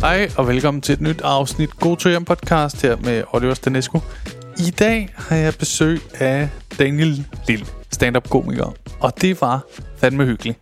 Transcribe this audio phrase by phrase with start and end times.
[0.00, 3.98] Hej og velkommen til et nyt afsnit God to hjem podcast her med Oliver Stanesco.
[4.58, 9.66] I dag har jeg besøg af Daniel Lille, stand-up komiker, og det var
[9.96, 10.58] fandme hyggeligt.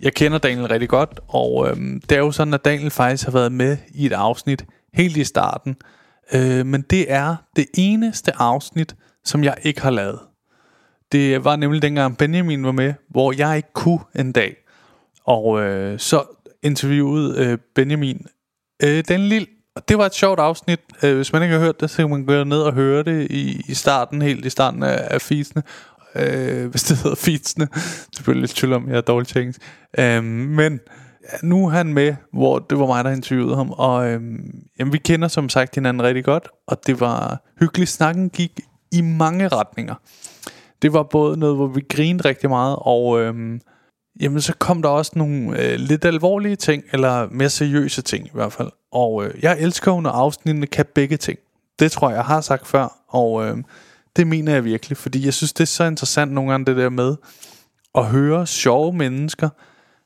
[0.00, 3.32] Jeg kender Daniel rigtig godt, og øhm, det er jo sådan, at Daniel faktisk har
[3.32, 4.64] været med i et afsnit
[4.94, 5.76] helt i starten.
[6.34, 10.18] Øh, men det er det eneste afsnit, som jeg ikke har lavet.
[11.12, 14.56] Det var nemlig dengang Benjamin var med, hvor jeg ikke kunne en dag.
[15.24, 16.24] Og øh, så
[16.62, 18.26] interviewede øh, Benjamin
[18.82, 20.80] øh, den lille og det var et sjovt afsnit.
[21.02, 23.30] Øh, hvis man ikke har hørt det, så kan man gå ned og høre det
[23.30, 25.62] i, i starten, helt i starten af, af feedsene.
[26.14, 27.68] Øh, hvis det hedder feedsene.
[28.14, 29.60] Selvfølgelig lidt tvivl om, jeg er dårlig til engelsk.
[29.98, 30.80] Øh, men
[31.22, 33.70] ja, nu er han med, hvor det var mig, der interviewede ham.
[33.70, 34.20] Og øh,
[34.78, 36.48] jamen, vi kender som sagt hinanden rigtig godt.
[36.66, 37.90] Og det var hyggeligt.
[37.90, 38.60] Snakken gik
[38.92, 39.94] i mange retninger.
[40.82, 43.20] Det var både noget, hvor vi grinede rigtig meget, og...
[43.20, 43.60] Øh,
[44.20, 48.30] Jamen, så kom der også nogle øh, lidt alvorlige ting, eller mere seriøse ting i
[48.32, 48.68] hvert fald.
[48.92, 51.38] Og øh, jeg elsker jo, når afsnittene kan begge ting.
[51.78, 53.56] Det tror jeg, jeg har sagt før, og øh,
[54.16, 56.88] det mener jeg virkelig, fordi jeg synes, det er så interessant nogle gange det der
[56.88, 57.16] med
[57.94, 59.48] at høre sjove mennesker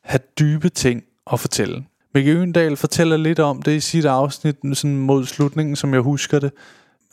[0.03, 1.03] have dybe ting
[1.33, 1.85] at fortælle.
[2.15, 6.39] Mikke Øendal fortæller lidt om det i sit afsnit sådan mod slutningen, som jeg husker
[6.39, 6.53] det.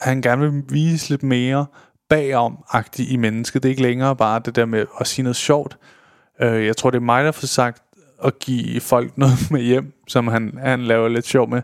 [0.01, 1.65] Han gerne vil vise lidt mere
[2.09, 2.57] bagom
[2.97, 3.63] i mennesket.
[3.63, 5.77] Det er ikke længere bare det der med at sige noget sjovt,
[6.41, 7.83] Øh, jeg tror, det er mig, der får sagt
[8.23, 11.61] at give folk noget med hjem, som han, han laver lidt sjov med.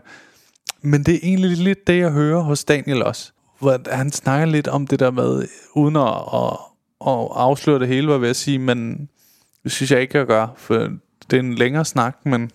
[0.82, 3.32] Men det er egentlig lidt det, jeg hører hos Daniel også.
[3.58, 6.58] Hvor han snakker lidt om det der med, uden at, at,
[7.06, 9.08] at afsløre det hele, var ved at sige, men
[9.64, 10.74] det synes jeg ikke, jeg gør, for
[11.30, 12.50] det er en længere snak, men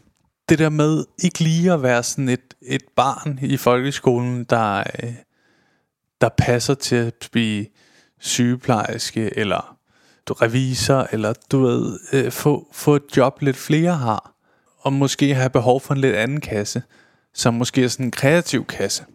[0.50, 5.14] det der med ikke lige at være sådan et, et barn i folkeskolen, der, øh,
[6.22, 7.66] der passer til at blive
[8.20, 9.79] sygeplejerske, eller
[10.34, 14.32] revisor, eller du ved, øh, få, få et job, lidt flere har,
[14.80, 16.84] og måske have behov for en lidt anden kasse,
[17.34, 19.06] som måske er sådan en kreativ kasse.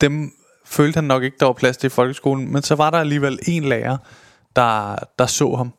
[0.00, 0.32] Dem
[0.64, 3.38] følte han nok ikke, der var plads til i folkeskolen, men så var der alligevel
[3.46, 3.96] en lærer,
[4.56, 5.72] der, der så ham.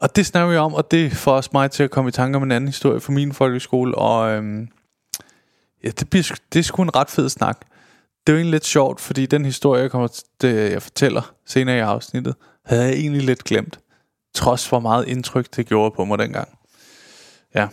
[0.00, 2.36] Og det snakker vi om, og det får også mig til at komme i tanke
[2.36, 4.68] om en anden historie fra min folkeskole, og øhm,
[5.84, 7.60] ja, det, bliver, det er sgu en ret fed snak.
[8.26, 10.08] Det er jo egentlig lidt sjovt, fordi den historie, jeg, kommer
[10.40, 12.34] til, øh, jeg fortæller senere i afsnittet,
[12.64, 13.78] havde jeg egentlig lidt glemt
[14.36, 16.48] trods hvor meget indtryk det gjorde på mig dengang.
[17.54, 17.68] Ja,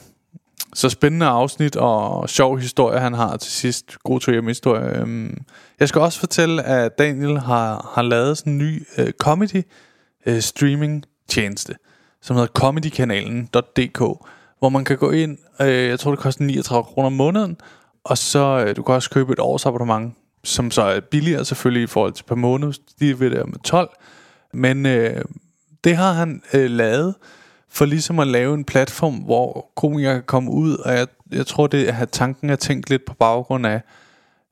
[0.73, 3.97] så spændende afsnit og sjov historie, han har til sidst.
[4.03, 4.97] God tur hjem historie.
[4.97, 5.37] Øhm,
[5.79, 9.63] jeg skal også fortælle, at Daniel har, har lavet sådan en ny øh, comedy
[10.25, 11.75] øh, streaming tjeneste,
[12.21, 13.99] som hedder comedykanalen.dk,
[14.59, 17.57] hvor man kan gå ind, øh, jeg tror det koster 39 kroner om måneden,
[18.03, 21.83] og så øh, du kan også købe et års abonnement, som så er billigere selvfølgelig
[21.83, 23.89] i forhold til per måned, de ved der med 12,
[24.53, 25.21] men øh,
[25.83, 27.15] det har han øh, lavet
[27.69, 31.67] for ligesom at lave en platform, hvor komikere kan komme ud, og jeg, jeg tror,
[31.67, 33.81] det er tanken er tænkt lidt på baggrund af,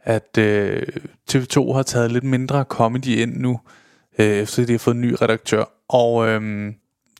[0.03, 0.81] at øh,
[1.31, 3.59] TV2 har taget lidt mindre comedy ind nu,
[4.20, 5.64] øh, efter de har fået en ny redaktør.
[5.90, 6.74] Og øh,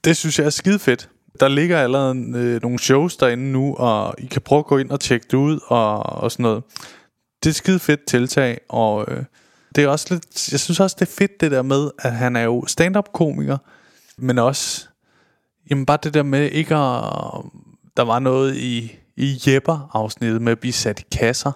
[0.04, 1.10] det synes jeg er skide fedt.
[1.40, 4.92] Der ligger allerede øh, nogle shows derinde nu, og I kan prøve at gå ind
[4.92, 6.64] og tjekke det ud og, og sådan noget.
[7.44, 9.24] Det er skide fedt tiltag, og øh,
[9.76, 12.36] det er også lidt, jeg synes også, det er fedt det der med, at han
[12.36, 13.58] er jo stand-up komiker,
[14.22, 14.88] men også,
[15.70, 17.04] jamen bare det der med ikke at,
[17.98, 21.52] der var noget i, i Jepper-afsnittet med at blive sat i kasser.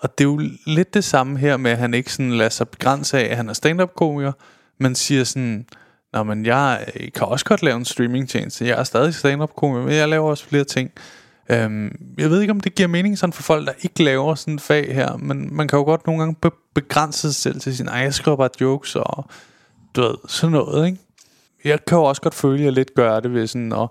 [0.00, 2.68] Og det er jo lidt det samme her med, at han ikke sådan lader sig
[2.68, 4.32] begrænse af, at han er stand-up-komiker,
[4.80, 5.66] men siger sådan,
[6.12, 8.66] Nå, men jeg kan også godt lave en streaming-tjeneste.
[8.66, 10.90] Jeg er stadig stand-up-komiker, men jeg laver også flere ting.
[11.50, 14.54] Øhm, jeg ved ikke, om det giver mening sådan for folk, der ikke laver sådan
[14.54, 17.76] et fag her, men man kan jo godt nogle gange be- begrænse sig selv til
[17.76, 19.24] sin, ej, jeg skriver bare jokes og
[19.96, 20.98] du ved, sådan noget, ikke?
[21.64, 23.88] Jeg kan jo også godt føle, at jeg lidt gør det ved sådan at,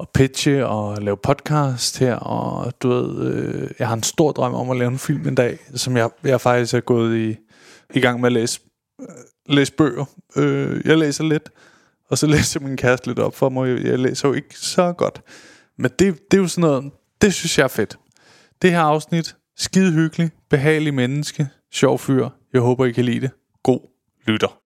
[0.00, 4.54] at pitche og lave podcast her, og du ved, øh, jeg har en stor drøm
[4.54, 7.36] om at lave en film en dag, som jeg, jeg faktisk er gået i,
[7.94, 8.60] i gang med at læse,
[9.00, 9.06] øh,
[9.46, 10.04] læse bøger.
[10.36, 11.50] Øh, jeg læser lidt,
[12.08, 13.84] og så læser min kæreste lidt op for mig.
[13.84, 15.22] Jeg læser jo ikke så godt.
[15.78, 16.92] Men det, det er jo sådan noget,
[17.22, 17.98] det synes jeg er fedt.
[18.62, 22.28] Det her afsnit, skide hyggelig, behagelig menneske, sjov fyr.
[22.52, 23.30] Jeg håber, I kan lide det.
[23.62, 23.80] God
[24.26, 24.65] lytter.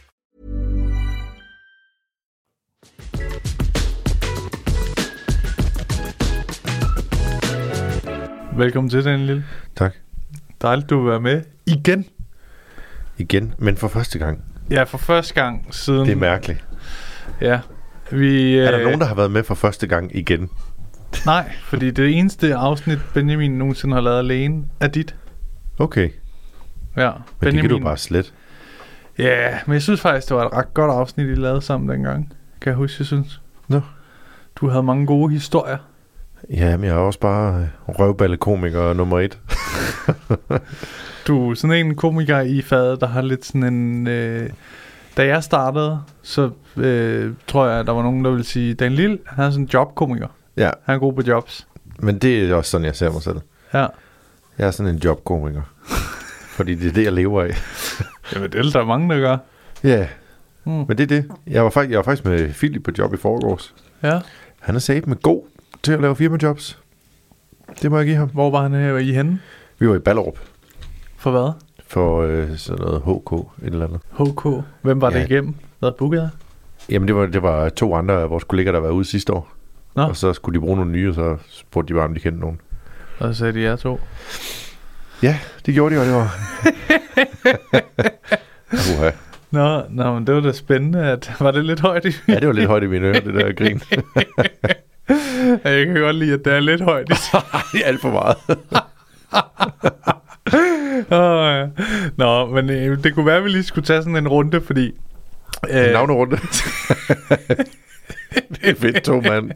[8.61, 9.45] Velkommen til, den lille.
[9.75, 9.93] Tak.
[10.61, 11.41] Dejligt, du vil være med.
[11.65, 12.05] Igen.
[13.17, 14.43] Igen, men for første gang.
[14.71, 16.05] Ja, for første gang siden...
[16.05, 16.65] Det er mærkeligt.
[17.41, 17.59] Ja.
[18.11, 20.49] Vi, Er der øh, nogen, der har været med for første gang igen?
[21.25, 25.15] Nej, fordi det eneste afsnit, Benjamin nogensinde har lavet alene, er dit.
[25.79, 26.09] Okay,
[26.97, 27.61] Ja, men Benjamin.
[27.63, 28.33] det kan du bare slet.
[29.17, 32.33] Ja, men jeg synes faktisk, det var et ret godt afsnit, I lavede sammen dengang.
[32.61, 33.41] Kan jeg huske, jeg synes.
[33.67, 33.81] Nå.
[34.55, 35.77] Du havde mange gode historier.
[36.49, 37.67] Ja, men jeg er også bare øh,
[37.99, 39.39] røvballekomiker nummer et.
[41.27, 44.07] Du er sådan en komiker i fadet, der har lidt sådan en...
[44.07, 44.49] Øh,
[45.17, 48.91] da jeg startede, så øh, tror jeg, at der var nogen, der ville sige, Dan
[48.91, 50.27] Lille, han er sådan en jobkomiker.
[50.57, 51.67] Ja, Han er god på jobs.
[51.99, 53.37] men det er også sådan, jeg ser mig selv.
[53.73, 53.87] Ja.
[54.57, 55.61] Jeg er sådan en jobkomiker.
[56.57, 57.57] Fordi det er det, jeg lever af.
[58.33, 59.37] Jamen, det er der mange, der gør.
[59.83, 60.07] Ja,
[60.65, 60.71] Mm.
[60.71, 61.25] men det er det.
[61.47, 63.75] Jeg var, faktisk, jeg var faktisk med Philip på job i forgårs.
[64.03, 64.19] Ja.
[64.59, 65.43] Han er sat med god
[65.83, 66.79] til at lave firmajobs.
[67.81, 68.29] Det må jeg give ham.
[68.29, 69.39] Hvor var han her i henne?
[69.79, 70.39] Vi var i Ballerup
[71.17, 71.51] For hvad?
[71.87, 73.31] for øh, sådan noget HK,
[73.67, 73.99] et eller andet.
[74.11, 74.63] HK.
[74.81, 75.25] Hvem var det Ja.
[75.25, 75.55] igennem?
[75.79, 76.29] Hvad bookede?
[76.89, 79.51] Jamen, det var, det var to andre af vores kolleger, der var ude sidste år.
[79.95, 80.01] Nå.
[80.03, 82.39] Og så skulle de bruge nogle nye, og så spurgte de bare, om de kendte
[82.41, 82.61] nogen.
[83.19, 83.99] Og så sagde de jer to.
[85.23, 86.35] Ja, det gjorde de, og det var...
[88.97, 89.11] Uha.
[89.51, 91.03] Nå, nå, men det var da spændende.
[91.11, 93.33] At, var det lidt højt i Ja, det var lidt højt i mine ører, det
[93.33, 93.81] der grin.
[95.63, 97.09] Jeg kan godt lide, at det er lidt højt
[97.73, 98.37] i Alt for meget.
[101.11, 101.67] Åh, ja.
[102.17, 104.91] Nå, men øh, det kunne være, at vi lige skulle tage sådan en runde, fordi...
[105.69, 105.91] Øh.
[105.93, 106.37] Navnerunde.
[108.49, 109.51] det er fedt, to mand.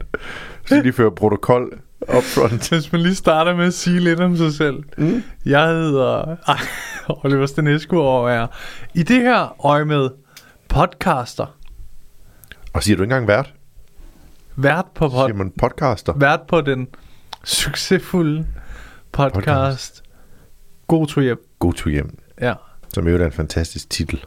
[0.66, 1.78] Så de fører protokol
[2.16, 2.68] up front.
[2.68, 4.76] Hvis man lige starter med at sige lidt om sig selv.
[4.98, 5.22] Mm.
[5.46, 6.36] Jeg hedder
[7.24, 8.46] Oliver Stanescu og er
[8.94, 10.08] i det her øje med
[10.68, 11.56] podcaster.
[12.72, 13.52] Og siger du ikke engang vært?
[14.56, 16.12] Vært på, pod, Siger man podcaster?
[16.16, 16.86] vært på den
[17.44, 18.46] succesfulde
[19.12, 20.02] podcast, podcast.
[20.86, 21.40] God to hjem.
[21.58, 22.18] God to hjem.
[22.40, 22.54] Ja.
[22.94, 24.24] Som jo er en fantastisk titel.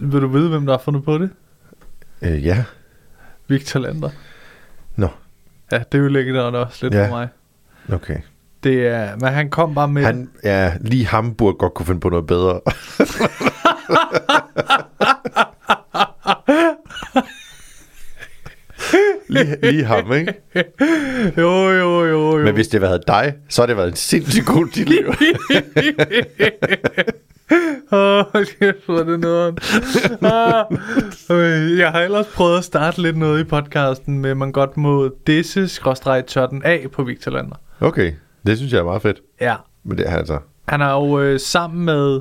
[0.00, 1.30] Vil du vide, hvem der har fundet på det?
[2.22, 2.64] Øh, ja.
[3.48, 4.10] Victor Lander.
[4.96, 5.08] Nå,
[5.72, 7.04] Ja, det er jo lækkert også lidt Ja.
[7.06, 7.28] for mig.
[7.92, 8.18] okay.
[8.62, 10.04] Det er, men han kom bare med...
[10.04, 12.60] Han, ja, lige ham burde godt kunne finde på noget bedre.
[19.72, 20.34] lige, ham, ikke?
[21.42, 22.44] Jo, jo, jo, jo.
[22.44, 24.98] Men hvis det havde været dig, så har det været en sindssygt god titel.
[25.06, 25.12] jo.
[27.92, 29.58] Åh, kæft, hvor er det noget.
[30.22, 30.64] ah,
[31.30, 35.10] øh, jeg har ellers prøvet at starte lidt noget i podcasten med, man godt må
[35.26, 37.56] disse skråstreg tørten af på Victor Lander.
[37.80, 38.12] Okay,
[38.46, 39.20] det synes jeg er meget fedt.
[39.40, 39.54] Ja.
[39.84, 40.38] Men det er altså...
[40.68, 42.20] Han er jo øh, sammen med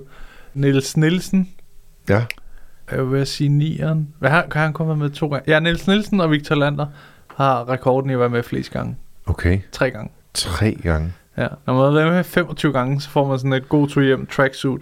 [0.53, 1.49] Niels Nielsen,
[2.09, 2.25] Ja,
[2.91, 4.07] jeg vil sige nieren.
[4.19, 5.51] Hvad har, kan han komme med to gange?
[5.51, 6.85] Ja, Niels Nielsen og Victor Lander
[7.35, 8.95] har rekorden i at være med flest gange.
[9.25, 9.59] okay.
[9.71, 10.11] Tre gange.
[10.33, 11.13] Tre gange.
[11.37, 14.01] Ja, når man har været med 25 gange, så får man sådan et god to
[14.01, 14.81] hjem tracksuit.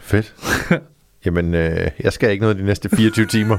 [0.00, 0.34] Fedt.
[1.24, 3.58] Jamen, øh, jeg skal ikke noget de næste 24 timer.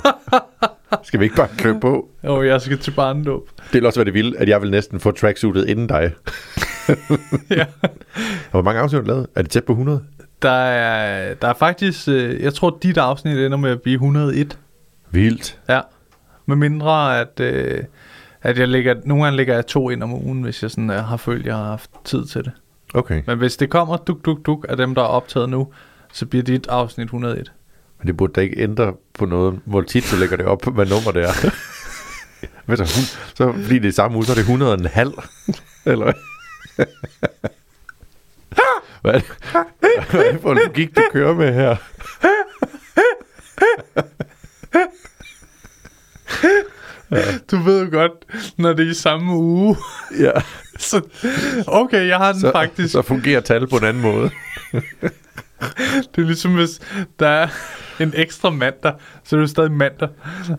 [1.03, 2.09] skal vi ikke bare klø på?
[2.23, 3.49] Og jeg skal til barndåb.
[3.57, 6.11] Det vil også være det vilde, at jeg vil næsten få tracksuitet inden dig.
[7.57, 7.65] ja.
[8.45, 9.27] Og hvor mange afsnit har du lavet?
[9.35, 10.03] Er det tæt på 100?
[10.41, 14.57] Der er, der er faktisk, øh, jeg tror, dit afsnit ender med at blive 101.
[15.11, 15.59] Vildt.
[15.69, 15.81] Ja.
[16.45, 17.83] Med mindre, at, øh,
[18.43, 21.03] at jeg lægger, nogle gange lægger jeg to ind om ugen, hvis jeg sådan, øh,
[21.03, 22.51] har følt, jeg har haft tid til det.
[22.93, 23.21] Okay.
[23.27, 25.67] Men hvis det kommer duk, duk, duk af dem, der er optaget nu,
[26.13, 27.51] så bliver dit afsnit 101.
[27.99, 30.85] Men det burde da ikke ændre på noget, hvor tit du lægger det op, hvad
[30.85, 31.49] nummer det er.
[32.67, 32.87] Du, hun-
[33.35, 35.11] så fordi det er samme uge, så er det 100 og en halv.
[35.85, 36.13] Eller hvad?
[39.01, 39.27] Hvad er, det,
[40.11, 41.75] hvad er det for en logik, du kører med her?
[47.51, 48.11] Du ved jo godt,
[48.57, 49.77] når det er i samme uge.
[50.19, 50.31] Ja,
[50.79, 51.01] så,
[51.67, 52.91] okay, jeg har den så, faktisk.
[52.91, 54.29] så fungerer tal på en anden måde.
[56.15, 56.79] Det er ligesom, hvis
[57.19, 57.47] der er
[57.99, 58.93] en ekstra mandag,
[59.23, 60.07] så er det stadig mandag.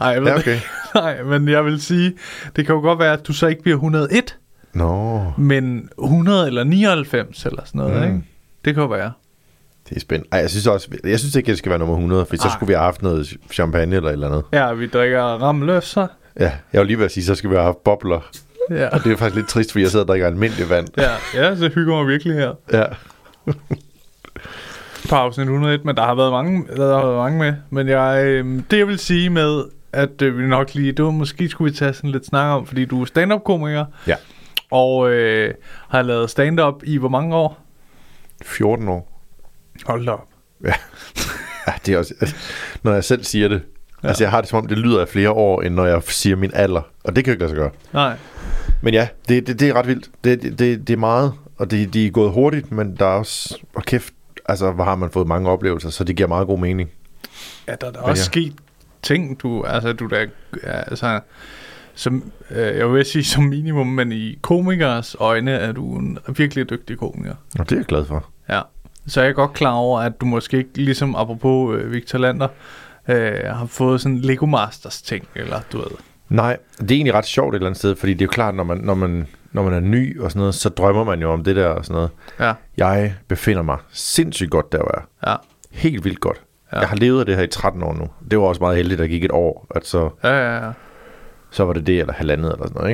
[0.01, 0.59] Nej, jeg ved Ja, okay.
[0.95, 2.13] Nej, men jeg vil sige,
[2.57, 4.37] det kan jo godt være, at du så ikke bliver 101,
[4.73, 8.05] Nå, men 100 eller 99 eller sådan noget, Mm.
[8.05, 8.25] ikke?
[8.65, 9.13] Det kan jo være.
[9.89, 10.29] det er spændende.
[10.33, 12.67] Ej, jeg synes også, jeg synes ikke, det skal være nummer 100, for så skulle
[12.69, 14.43] vi have haft noget champagne eller eller andet.
[14.53, 16.07] Ja, vi drikker ramløfser.
[16.41, 18.31] Ja, jeg var lige ved at sige, så skal vi have haft bobler.
[18.71, 18.89] Ja.
[18.89, 20.89] Og det er faktisk lidt trist, fordi jeg sidder og drikker almindelig vand.
[20.97, 22.53] Ja, ja, så hygger mig virkelig her.
[22.73, 22.85] Ja.
[25.09, 27.55] På afsnit 101, men der har været mange, der har været mange med.
[27.71, 31.11] Men jeg, øh, det jeg vil sige med, at øh, vi nok lige, det var
[31.11, 34.15] måske skulle vi tage sådan lidt snak om, fordi du er stand-up-komiker, Ja.
[34.71, 35.55] og øh,
[35.89, 37.61] har lavet stand-up i hvor mange år?
[38.43, 39.23] 14 år.
[39.87, 40.29] Hold da op.
[41.67, 42.15] Ja, det er også...
[42.21, 42.37] Altså,
[42.83, 43.63] når jeg selv siger det,
[44.05, 44.09] ja.
[44.09, 46.37] altså jeg har det som om, det lyder af flere år, end når jeg siger
[46.37, 46.83] min alder.
[47.05, 47.71] Og det kan jeg ikke lade sig gøre.
[47.93, 48.17] Nej.
[48.81, 50.11] Men ja, det, det, det er ret vildt.
[50.25, 53.19] Det, det, det, det er meget, og det, de er gået hurtigt, men der er
[53.19, 53.59] også...
[53.75, 54.15] Og kæft,
[54.47, 56.91] altså hvor har man fået mange oplevelser, så det giver meget god mening.
[57.69, 58.25] Ja, der er da også ja.
[58.25, 58.53] sket
[59.03, 60.27] ting, du, altså du der,
[60.63, 61.21] ja, altså,
[61.95, 66.71] som, øh, jeg vil sige som minimum, men i komikers øjne er du en virkelig
[66.71, 67.35] dygtig komiker.
[67.59, 68.29] Og det er jeg glad for.
[68.49, 68.61] Ja.
[69.07, 72.49] Så er jeg godt klar over, at du måske ikke, ligesom apropos øh, Victor Lander,
[73.09, 75.87] øh, har fået sådan Lego Masters ting, eller du ved.
[76.29, 78.55] Nej, det er egentlig ret sjovt et eller andet sted, fordi det er jo klart,
[78.55, 81.33] når man, når man, når man er ny og sådan noget, så drømmer man jo
[81.33, 82.11] om det der og sådan noget.
[82.41, 85.37] Ja, Jeg befinder mig sindssygt godt der, hvor jeg ja,
[85.71, 86.37] Helt vildt godt.
[86.73, 86.77] Ja.
[86.77, 86.81] Ja.
[86.81, 88.09] Jeg har levet af det her i 13 år nu.
[88.31, 90.73] Det var også meget heldigt, at der gik et år, at så, ja, ja, ja.
[91.51, 92.91] så var det det, eller halvandet eller sådan noget,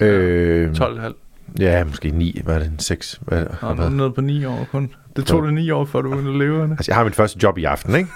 [0.00, 0.14] ikke?
[0.14, 1.14] Øh, 12,5.
[1.58, 3.20] Ja, måske 9, hvad er det, en 6?
[3.22, 4.94] Hvad, har nu er du nede på 9 år kun.
[5.16, 6.76] Det tog det 9 år, før du begyndte at leve af det.
[6.76, 8.08] Altså, jeg har mit første job i aften, ikke?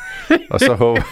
[0.50, 1.02] Og så håber...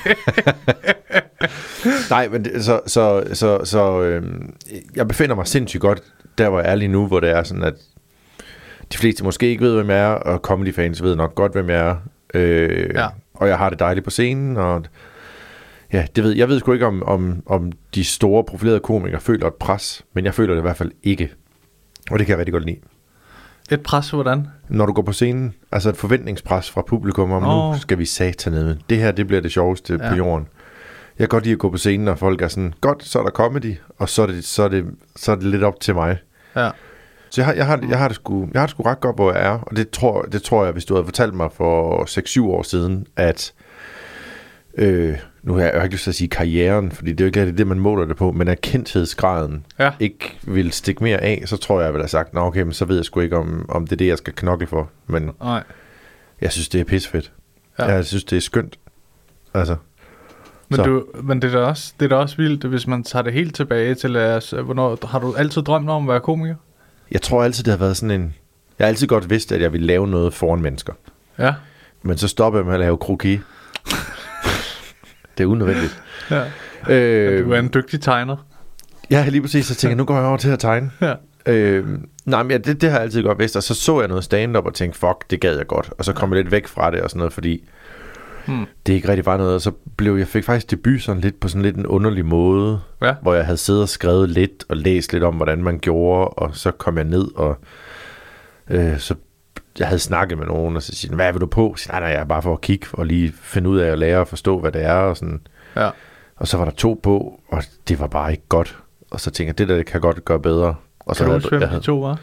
[2.11, 4.55] Nej, men det, så, så, så, så øhm,
[4.97, 6.00] jeg befinder mig sindssygt godt
[6.38, 7.75] der, hvor jeg er lige nu, hvor det er sådan, at
[8.93, 11.88] de fleste måske ikke ved, hvem jeg er, og comedy-fans ved nok godt, hvem jeg
[11.88, 11.97] er.
[12.35, 13.07] Øh, Ja.
[13.35, 14.85] Og jeg har det dejligt på scenen, og
[15.93, 19.47] ja, det ved, jeg ved sgu ikke, om, om, om de store profilerede komikere føler
[19.47, 21.33] et pres, men jeg føler det i hvert fald ikke.
[22.12, 22.78] Og det kan jeg rigtig godt lide.
[23.71, 24.47] Et pres, hvordan?
[24.69, 27.73] Når du går på scenen, altså et forventningspres fra publikum om, Åh.
[27.73, 28.78] nu skal vi satanede.
[28.90, 30.09] Det her, det bliver det sjoveste ja.
[30.09, 30.49] på jorden.
[31.19, 33.23] Jeg kan godt lide at gå på scenen, og folk er sådan, godt, så er
[33.23, 34.85] der comedy, og så er det, så er det,
[35.16, 36.19] så er det lidt op til mig.
[36.57, 36.71] Ja.
[37.31, 39.16] Så jeg har, jeg, har, jeg, har det sgu, jeg har det sgu ret godt,
[39.16, 42.04] hvor jeg er, og det tror, det tror jeg, hvis du havde fortalt mig for
[42.04, 43.52] 6-7 år siden, at
[44.78, 47.27] øh, nu har jeg jo ikke lyst til at sige karrieren, fordi det er jo
[47.27, 49.93] ikke det, man måler det på, men at kendthedsgraden Ja.
[50.01, 52.73] ikke vil stikke mere af, så tror jeg, jeg ville have sagt, nå okay, men
[52.73, 54.91] så ved jeg sgu ikke, om, om det er det, jeg skal knokle for.
[55.07, 55.63] Men Nej.
[56.41, 57.33] jeg synes, det er pissefedt.
[57.79, 57.85] Ja.
[57.89, 57.95] Ja.
[57.95, 58.79] Jeg synes, det er skønt.
[59.55, 59.77] Altså,
[60.69, 60.83] Men, Så.
[60.83, 63.33] du, men det, er da også, det er da også vildt, hvis man tager det
[63.33, 66.55] helt tilbage til, altså, hvornår, har du altid drømt om at være komiker?
[67.11, 68.35] jeg tror altid, det har været sådan en...
[68.79, 70.93] Jeg har altid godt vidst, at jeg ville lave noget foran mennesker.
[71.39, 71.55] Ja.
[72.03, 73.39] Men så stoppede jeg med at lave kroki.
[75.39, 76.03] Det er unødvendigt.
[76.31, 76.43] ja.
[76.89, 78.37] Øh, Du er en dygtig tegner.
[79.11, 79.67] ja, lige præcis.
[79.67, 80.91] Så tænker jeg, nu går jeg over til at tegne.
[81.01, 81.15] Ja.
[81.47, 81.87] Øh,
[82.25, 83.57] nej, men ja, det, det har jeg altid godt vidst.
[83.57, 85.91] Og så så jeg noget stand-up og tænkte, fuck, det gad jeg godt.
[85.99, 87.65] Og så kom jeg lidt væk fra det og sådan noget, fordi
[88.47, 88.67] Hmm.
[88.87, 89.55] det ikke rigtig var noget.
[89.55, 92.81] Og så blev jeg fik faktisk debut sådan lidt på sådan lidt en underlig måde.
[93.03, 93.15] Ja.
[93.23, 96.29] Hvor jeg havde siddet og skrevet lidt og læst lidt om, hvordan man gjorde.
[96.29, 97.57] Og så kom jeg ned og
[98.71, 99.15] øh, så
[99.79, 101.75] jeg havde snakket med nogen, og så siger hvad vil du på?
[101.76, 103.99] Så nej, nej, jeg er bare for at kigge og lige finde ud af at
[103.99, 104.93] lære og forstå, hvad det er.
[104.95, 105.41] Og, sådan.
[105.76, 105.91] Ja.
[106.37, 108.79] og så var der to på, og det var bare ikke godt.
[109.11, 110.75] Og så tænkte jeg, det der det kan jeg godt gøre bedre.
[111.00, 112.19] Og så Kan du huske, hvem de to var?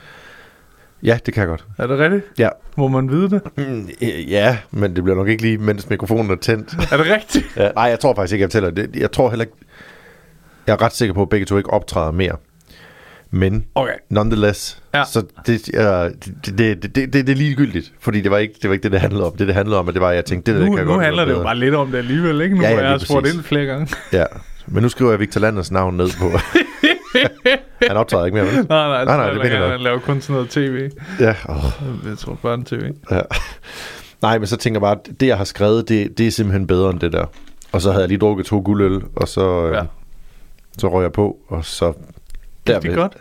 [1.04, 1.66] Ja, det kan jeg godt.
[1.78, 2.26] Er det rigtigt?
[2.38, 2.50] Ja.
[2.78, 3.42] Må man vide det?
[3.58, 3.90] Mm,
[4.28, 6.74] ja, men det bliver nok ikke lige, mens mikrofonen er tændt.
[6.92, 7.46] Er det rigtigt?
[7.58, 8.96] ja, nej, jeg tror faktisk ikke, jeg fortæller det.
[8.96, 9.58] Jeg tror heller ikke...
[10.68, 12.36] Jeg er ret sikker på, at begge to ikke optræder mere.
[13.32, 13.94] Men Okay.
[14.10, 15.04] nonetheless, Ja.
[15.06, 17.92] så det, ja, det, det, det, det, det, er ligegyldigt.
[18.00, 19.32] Fordi det var, ikke, det var ikke det, det handlede om.
[19.38, 20.92] Det, det handlede om, at det var, at jeg tænkte, det der Nu, kan nu
[20.94, 22.56] godt handler det jo bare lidt om det alligevel, ikke?
[22.56, 23.88] Nu Ja, ja, har jeg lige spurgt ind flere gange.
[24.20, 24.26] Ja,
[24.68, 26.30] men nu skriver jeg Victor Landers navn ned på...
[27.88, 28.54] Han optræder ikke mere, vel?
[28.56, 29.82] nej, nej, Nej, nej, det mener jeg nok.
[29.82, 30.90] laver kun sådan noget tv.
[31.20, 31.64] Ja, åh.
[32.10, 32.82] Jeg tror, børne-tv.
[33.12, 33.22] Ja.
[34.22, 36.68] Nej, men så tænker jeg bare, at det jeg har skrevet, det, det er simpelthen
[36.68, 37.26] bedre end det der.
[37.72, 39.78] Og så havde jeg lige drukket to guldøl, og så, Ja.
[39.78, 39.84] ja.
[40.78, 41.94] så røg jeg på, og så...
[42.74, 43.18] Gik det godt?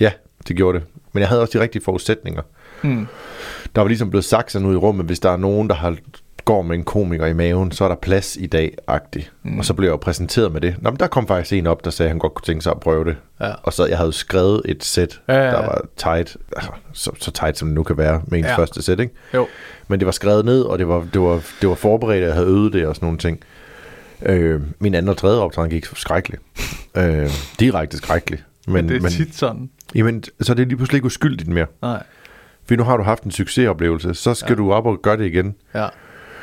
[0.00, 0.12] Ja,
[0.48, 0.86] det gjorde det.
[1.12, 2.42] Men jeg havde også de rigtige forudsætninger.
[2.82, 3.06] Hmm.
[3.74, 5.96] Der var ligesom blevet sagt sådan ud i rummet, hvis der er nogen, der har
[6.44, 9.32] går med en komiker i maven, så er der plads i dag agtigt.
[9.42, 9.58] Mm.
[9.58, 10.74] Og så blev jeg jo præsenteret med det.
[10.78, 12.70] Nå, men der kom faktisk en op, der sagde, at han godt kunne tænke sig
[12.70, 13.16] at prøve det.
[13.40, 13.52] Ja.
[13.62, 15.50] Og så jeg havde skrevet et sæt, Ja, ja, ja.
[15.50, 18.56] der var tight, altså, så, så tight som det nu kan være med ens Ja.
[18.58, 19.14] første sæt, ikke?
[19.34, 19.46] Jo.
[19.88, 22.34] Men det var skrevet ned, og det var, det var, det var forberedt, at jeg
[22.34, 23.40] havde øvet det og sådan nogle ting.
[24.22, 26.42] Øh, min anden og tredje optræden gik skrækkeligt.
[26.96, 28.44] øh, direkte skrækkeligt.
[28.66, 29.70] Men, Men det er men, tit sådan.
[29.94, 31.66] jamen, så er det lige pludselig ikke uskyldigt mere.
[31.82, 32.02] Nej.
[32.68, 34.54] For nu har du haft en succesoplevelse, så skal Ja.
[34.54, 35.54] du op og gøre det igen.
[35.74, 35.88] Ja.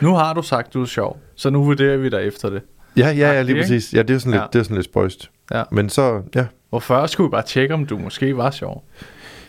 [0.01, 1.19] Nu har du sagt, du er sjov.
[1.35, 2.61] Så nu vurderer vi dig efter det.
[2.97, 3.93] Ja, ja, ja, lige præcis.
[3.93, 4.47] Ja, det er sådan, lidt, Ja.
[4.53, 5.29] det er sådan lidt spøjst.
[5.51, 5.63] Ja.
[5.71, 6.45] Men så, ja.
[6.71, 8.83] Og først skulle vi bare tjekke, om du måske var sjov.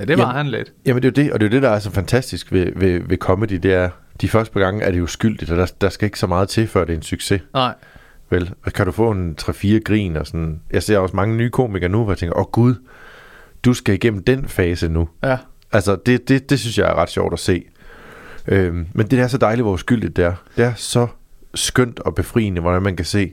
[0.00, 0.72] Ja, det var Jamen- han lidt.
[0.86, 2.66] Jamen det er jo det, og det er jo det, der er så fantastisk ved,
[2.76, 5.66] ved, ved comedy, det er, de første par gange er det jo skyldigt, og der,
[5.80, 7.42] der skal ikke så meget til, før det er en succes.
[7.54, 7.74] Nej.
[8.32, 8.54] Vel?
[8.74, 10.60] Kan du få en 3-4 grin og sådan.
[10.70, 12.74] Jeg ser også mange nye komikere nu, hvor jeg tænker, åh oh, gud,
[13.64, 15.08] du skal igennem den fase nu.
[15.22, 15.38] Ja.
[15.72, 17.64] Altså, det, det, det synes jeg er ret sjovt at se.
[18.48, 20.34] Øhm, men det er så dejligt, hvor uskyldigt det er.
[20.56, 21.06] Det er så
[21.54, 23.32] skønt og befriende, hvordan man kan se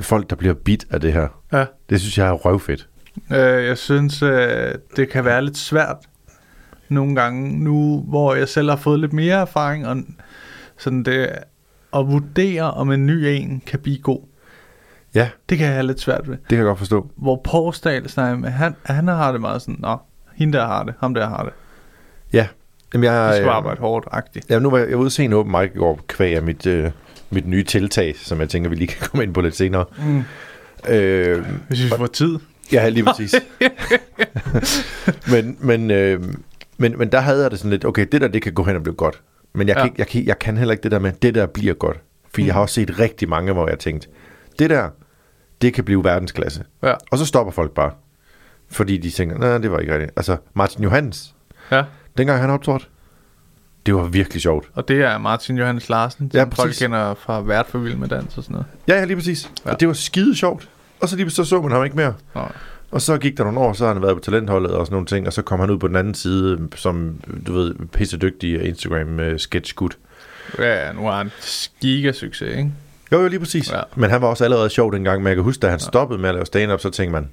[0.00, 1.28] folk, der bliver bit af det her.
[1.52, 1.64] Ja.
[1.90, 2.88] Det synes jeg er røvfedt.
[3.32, 5.96] Øh, jeg synes, øh, det kan være lidt svært
[6.88, 9.96] nogle gange nu, hvor jeg selv har fået lidt mere erfaring, og
[10.78, 11.28] sådan det,
[11.94, 14.20] at vurdere, om en ny en kan blive god.
[15.14, 16.36] Ja, Det kan jeg have lidt svært ved.
[16.36, 17.06] det kan jeg godt forstå.
[17.16, 19.96] Hvor Porsdal snakker med, han, han har det meget sådan, nå,
[20.34, 21.52] hende der har det, ham der har det.
[22.32, 22.46] Ja.
[22.94, 24.46] Jamen, jeg, De skal øh, arbejde hårdt-agtigt.
[24.50, 26.66] Ja, nu var jeg, jeg ude se en åben mic i går, kvæg af mit,
[26.66, 26.90] øh,
[27.30, 29.84] mit nye tiltag, som jeg tænker, vi lige kan komme ind på lidt senere.
[29.98, 30.22] Mm.
[30.88, 32.38] Øh, Hvis vi får tid.
[32.72, 33.34] ja, lige præcis.
[35.32, 36.22] men, men, øh,
[36.76, 38.76] men, men der havde jeg det sådan lidt, okay, det der, det kan gå hen
[38.76, 39.20] og blive godt.
[39.54, 39.80] Men jeg, Ja.
[39.82, 41.96] kan, ikke, jeg, kan, jeg kan heller ikke det der med, det der bliver godt.
[42.34, 42.46] For mm.
[42.46, 44.08] jeg har også set rigtig mange, hvor jeg har tænkt,
[44.58, 44.88] det der,
[45.62, 46.64] det kan blive verdensklasse.
[46.82, 46.94] Ja.
[47.10, 47.90] Og så stopper folk bare.
[48.70, 50.12] Fordi de tænker, nej, det var ikke rigtigt.
[50.16, 51.34] Altså, Martin Johans,
[51.70, 51.82] ja.
[52.18, 52.86] dengang han optrådte,
[53.86, 54.68] det var virkelig sjovt.
[54.74, 58.08] Og det er Martin Johannes Larsen, som Ja, folk kender fra Vært for Vild med
[58.08, 58.66] Dans og sådan noget.
[58.88, 59.50] Ja, ja, lige præcis.
[59.66, 59.70] Ja.
[59.70, 60.68] Og det var skide sjovt.
[61.00, 62.14] Og så lige så så man ham ikke mere.
[62.34, 62.40] Nå.
[62.94, 65.06] Og så gik der nogle år, så har han været på talentholdet og sådan nogle
[65.06, 68.64] ting, og så kom han ud på den anden side, som, du ved, pisse dygtig
[68.64, 69.98] Instagram uh, sketch gut.
[70.58, 71.30] Ja, nu har han
[71.80, 72.72] giga succes, ikke?
[73.12, 73.70] Jo, jo, lige præcis.
[73.70, 73.76] Ja.
[73.76, 73.82] Ja.
[73.96, 76.28] Men han var også allerede sjov dengang, men jeg kan huske, da han stoppede med
[76.28, 77.28] at lave stand-up, så tænkte man,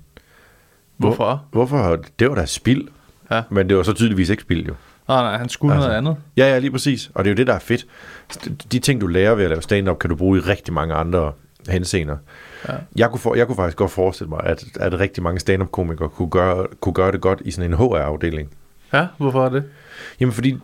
[0.98, 1.46] Hvorfor?
[1.52, 1.98] hvorfor?
[2.20, 2.88] Det var da spild.
[3.32, 3.42] Ja.
[3.50, 4.74] Men det var så tydeligvis ikke spild, jo.
[5.08, 5.88] Nej, nej, han skulle Altså.
[5.88, 6.16] noget andet.
[6.38, 7.12] Ja, ja, lige præcis.
[7.14, 7.86] Og det er jo det, der er fedt.
[8.72, 11.32] De ting, du lærer ved at lave stand-up, kan du bruge i rigtig mange andre
[11.70, 12.18] henseender.
[12.70, 12.74] Ja.
[12.96, 16.30] Jeg, kunne for, jeg kunne faktisk godt forestille mig, at, at rigtig mange stand-up-komikere kunne
[16.30, 18.50] gøre, kunne gøre det godt i sådan en HR-afdeling.
[18.94, 19.64] Ja, hvorfor er det?
[20.20, 20.58] Jamen, fordi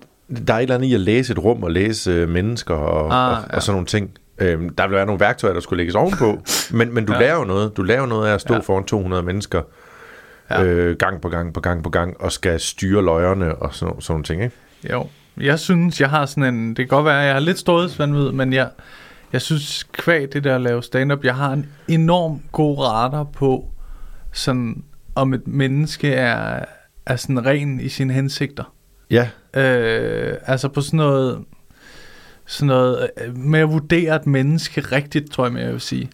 [0.48, 3.14] der er et eller andet i at læse et rum og læse øh, mennesker og,
[3.14, 3.56] Ah, og, ja.
[3.56, 4.12] og sådan nogle ting.
[4.40, 7.38] Øhm, der vil være nogle værktøjer, der skulle lægges ovenpå, men, men du ja.
[7.38, 7.78] Jo noget.
[7.78, 8.60] Du jo noget af at stå ja.
[8.60, 9.62] Foran 200 mennesker
[10.50, 10.64] Ja.
[10.64, 14.14] øh, gang på gang på gang på gang og skal styre løjerne og sådan, sådan
[14.14, 14.56] nogle ting, ikke?
[14.92, 16.68] Jo, jeg synes, jeg har sådan en...
[16.70, 18.70] Det kan godt være, at jeg har lidt storhedsvandvid, men jeg,
[19.34, 23.66] jeg synes, kvæg det der at lave stand-up, jeg har en enorm god radar på,
[24.34, 24.84] sådan,
[25.16, 26.66] om et menneske er,
[27.06, 28.74] er sådan ren i sine hensigter.
[29.12, 31.44] Ja, Øh, altså på sådan noget,
[32.46, 36.10] sådan noget øh, med at vurdere et menneske rigtigt, tror jeg, jeg vil sige.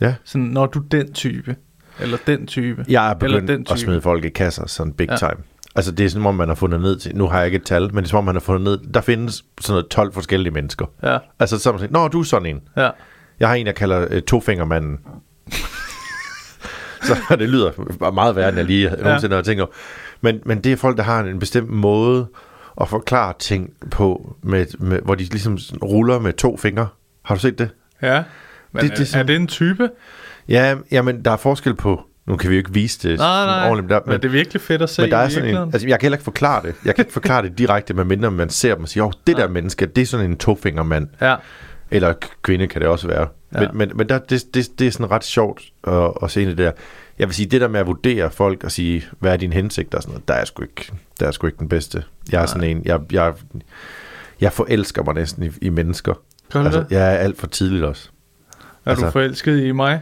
[0.00, 0.14] ja.
[0.24, 1.56] Sådan, når du den type,
[2.00, 2.84] eller den type.
[2.88, 3.78] Jeg er Eller begyndt den at type.
[3.78, 5.08] smide folk i kasser sådan big.
[5.10, 5.16] Ja.
[5.16, 5.42] time.
[5.78, 7.64] Altså det er som om, man har fundet ned til, nu har jeg ikke et
[7.64, 10.12] tal, men det er som om, man har fundet ned, der findes sådan noget 12
[10.12, 10.86] forskellige mennesker.
[11.02, 12.60] Ja, Altså så har man sagt, nå, du er sådan en.
[12.76, 12.90] ja,
[13.40, 14.98] Jeg har en, jeg kalder øh, tofingermanden.
[17.02, 19.02] så det lyder meget værre, end jeg lige ja.
[19.02, 19.70] nogensinde har tænkt over.
[20.20, 22.26] Men, men det er folk, der har en bestemt måde
[22.80, 26.88] at forklare ting på, med, med, hvor de ligesom sådan ruller med to fingre.
[27.22, 27.70] Har du set det?
[28.02, 28.22] ja.
[28.72, 29.90] Men Det- det, er det, er, sådan- er det en type?
[30.48, 32.02] Ja, jamen, der er forskel på...
[32.28, 34.32] Nu kan vi jo ikke vise det Nej, nej, ordentligt, der, men, men det er
[34.32, 36.62] virkelig fedt at se men der er sådan en, altså jeg kan heller ikke forklare
[36.62, 36.74] det.
[36.84, 39.86] Jeg kan ikke forklare det direkte, medmindre man ser dem og siger, det der menneske,
[39.86, 41.08] det er sådan en tofingermand.
[41.20, 41.36] Ja,
[41.90, 43.28] Eller kvinde kan det også være.
[43.54, 43.62] Ja.
[43.62, 43.68] Ja.
[43.68, 46.50] Men, men, men der, det, det, det er sådan ret sjovt at, at se ind
[46.50, 46.72] i det der.
[47.18, 49.94] Jeg vil sige, det der med at vurdere folk og sige, hvad er din hensigt
[49.94, 52.04] og sådan noget, der er sgu ikke, der er sgu ikke den bedste.
[52.32, 53.34] Jeg er sådan en, jeg, jeg,
[54.40, 56.14] jeg forelsker mig næsten i, i mennesker.
[56.52, 56.86] Gør altså, det?
[56.90, 58.08] jeg er alt for tidligt også.
[58.84, 60.00] er altså- du forelsket i mig?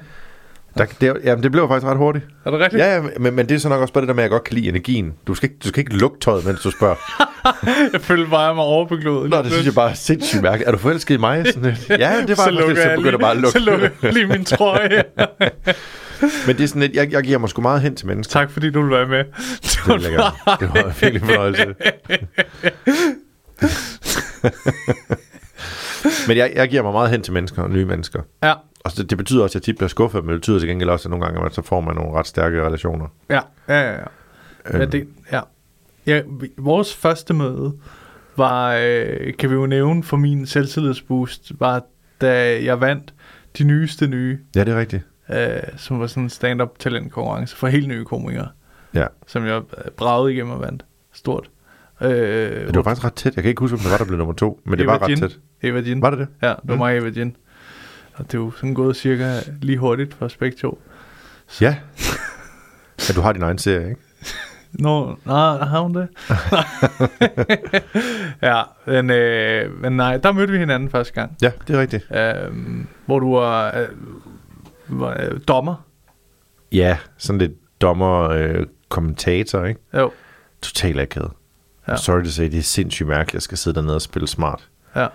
[0.78, 2.24] Der, det, jamen, det blev faktisk ret hurtigt.
[2.44, 2.82] Er det rigtigt?
[2.82, 4.30] Ja, ja men, men det er så nok også bare det der med, at jeg
[4.30, 5.12] godt kan lide energien.
[5.26, 6.96] Du skal ikke, du skal ikke lugte tøjet, mens du spørger.
[7.92, 9.30] Jeg følte bare, jeg mig overbeglodet.
[9.30, 10.68] Nå, det synes jeg bare er sindssygt mærkeligt.
[10.68, 11.46] Er du forelsket i mig?
[11.46, 11.88] Sådan lidt.
[12.00, 13.52] Ja, det var så faktisk det, så begynder lige, bare at lugte.
[13.52, 15.04] Så lukker jeg lige min trøje.
[16.46, 18.32] Men det er sådan lidt, jeg, jeg giver mig sgu meget hen til mennesker.
[18.32, 19.24] tak fordi du vil være med.
[19.62, 20.30] Det vil jeg gerne.
[20.60, 21.74] Det var virkelig fornøjelse.
[26.28, 28.20] Men jeg, jeg giver mig meget hen til mennesker og nye mennesker.
[28.42, 28.52] Ja,
[28.86, 30.90] Og det, det betyder også, at jeg tit bliver skuffet, men det betyder til gengæld
[30.90, 33.06] også, at nogle gange at så får man nogle ret stærke relationer.
[33.30, 33.92] ja, ja, ja.
[33.92, 33.98] ja.
[34.72, 35.40] Ja, Øhm, det, ja.
[36.06, 36.22] ja
[36.58, 37.72] vores første møde
[38.36, 41.82] var, øh, kan vi jo nævne for min selvtillidsboost, var
[42.20, 43.14] da jeg vandt
[43.58, 45.02] de nyeste nye, Ja, det er rigtigt.
[45.30, 48.48] øh, som var sådan en stand-up talentkonkurrence for helt nye komikere,
[48.94, 49.06] Ja.
[49.26, 50.84] som jeg øh, bragede igennem og vandt.
[51.12, 51.50] Stort.
[52.00, 53.36] Øh, Det var faktisk ret tæt.
[53.36, 55.02] Jeg kan ikke huske, om det var, der blev nummer to, men det Eva var
[55.02, 55.18] ret Jin.
[55.18, 55.38] tæt.
[55.62, 56.02] Eva Jin.
[56.02, 56.28] Var det det?
[56.42, 56.78] Ja, det var Mm.
[56.78, 57.36] mig, Eva Jin.
[58.16, 60.82] Og det er jo sådan gået cirka lige hurtigt for os begge to.
[61.60, 61.76] Ja.
[63.08, 64.00] Ja, du har din egen serie, ikke?
[64.84, 66.08] Nå, nej, har hun det?
[68.42, 71.36] ja, men, øh, men nej, der mødte vi hinanden første gang.
[71.42, 72.06] Ja, det er rigtigt.
[72.10, 73.88] Øh, hvor du var, øh,
[74.88, 75.74] var øh, dommer.
[76.72, 79.80] Ja, sådan lidt dommer, øh, kommentator, ikke?
[79.94, 80.10] Jo,
[80.62, 81.30] Total akavet.
[81.88, 81.96] Ja.
[81.96, 84.68] Sorry to say, det er sindssygt mærkeligt, at jeg skal sidde dernede og spille smart.
[84.96, 85.06] ja.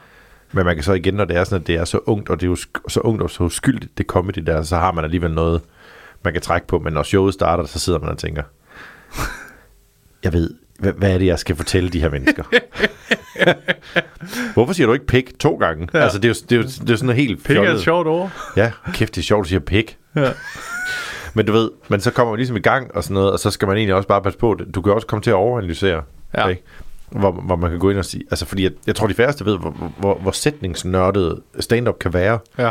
[0.52, 2.40] Men man kan så igen, når det er sådan, at det er så ungt, og
[2.42, 2.56] det er jo
[2.88, 5.62] så ungt og så uskyldigt, det comedy der, så har man alligevel noget,
[6.24, 6.80] man kan trække på.
[6.80, 8.44] Men når showet starter, så sidder man og tænker,
[10.24, 12.44] jeg ved, hvad, hvad er det, jeg skal fortælle de her mennesker?
[14.54, 15.88] Hvorfor siger du ikke pik to gange?
[15.94, 16.00] Ja.
[16.00, 17.82] Altså, det er jo, det er jo, det er sådan noget helt Pik er et
[17.82, 18.32] sjovt ord.
[18.58, 19.98] Ja, kæft, det er sjovt, at du siger pik.
[20.16, 20.32] Ja.
[21.34, 23.52] Men du ved, men så kommer man ligesom i gang og sådan noget, og så
[23.52, 24.76] skal man egentlig også bare passe på det.
[24.76, 26.04] Du kan også komme til at overanalysere,
[26.38, 26.48] Ja.
[26.48, 26.64] ikke?
[27.12, 29.46] Hvor, hvor man kan gå ind og sige, altså fordi jeg, jeg tror de færreste
[29.46, 32.40] ved, hvor, hvor, hvor sætningsnørdet stand-up kan være.
[32.58, 32.70] Ja.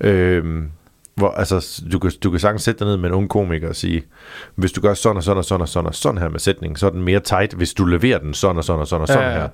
[0.00, 0.70] Øhm,
[1.14, 3.76] hvor, altså, du kan, du kan sagtens sætte dig ned med en ung komiker og
[3.76, 4.02] sige,
[4.54, 6.76] hvis du gør sådan og sådan og sådan og sådan og sådan her med sætningen,
[6.76, 9.08] så er den mere tight, hvis du leverer den sådan og sådan og sådan og
[9.08, 9.48] sådan Ja, ja, her.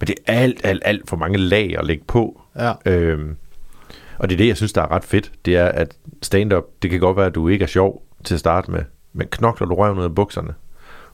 [0.00, 2.40] Men det er alt, alt, alt for mange lag at lægge på.
[2.56, 2.72] Ja.
[2.86, 3.36] Øhm,
[4.18, 5.32] og det er det, jeg synes, der er ret fedt.
[5.44, 8.40] Det er, at stand-up, det kan godt være, at du ikke er sjov til at
[8.40, 8.82] starte med,
[9.12, 10.54] men knokler du røven ud af bukserne,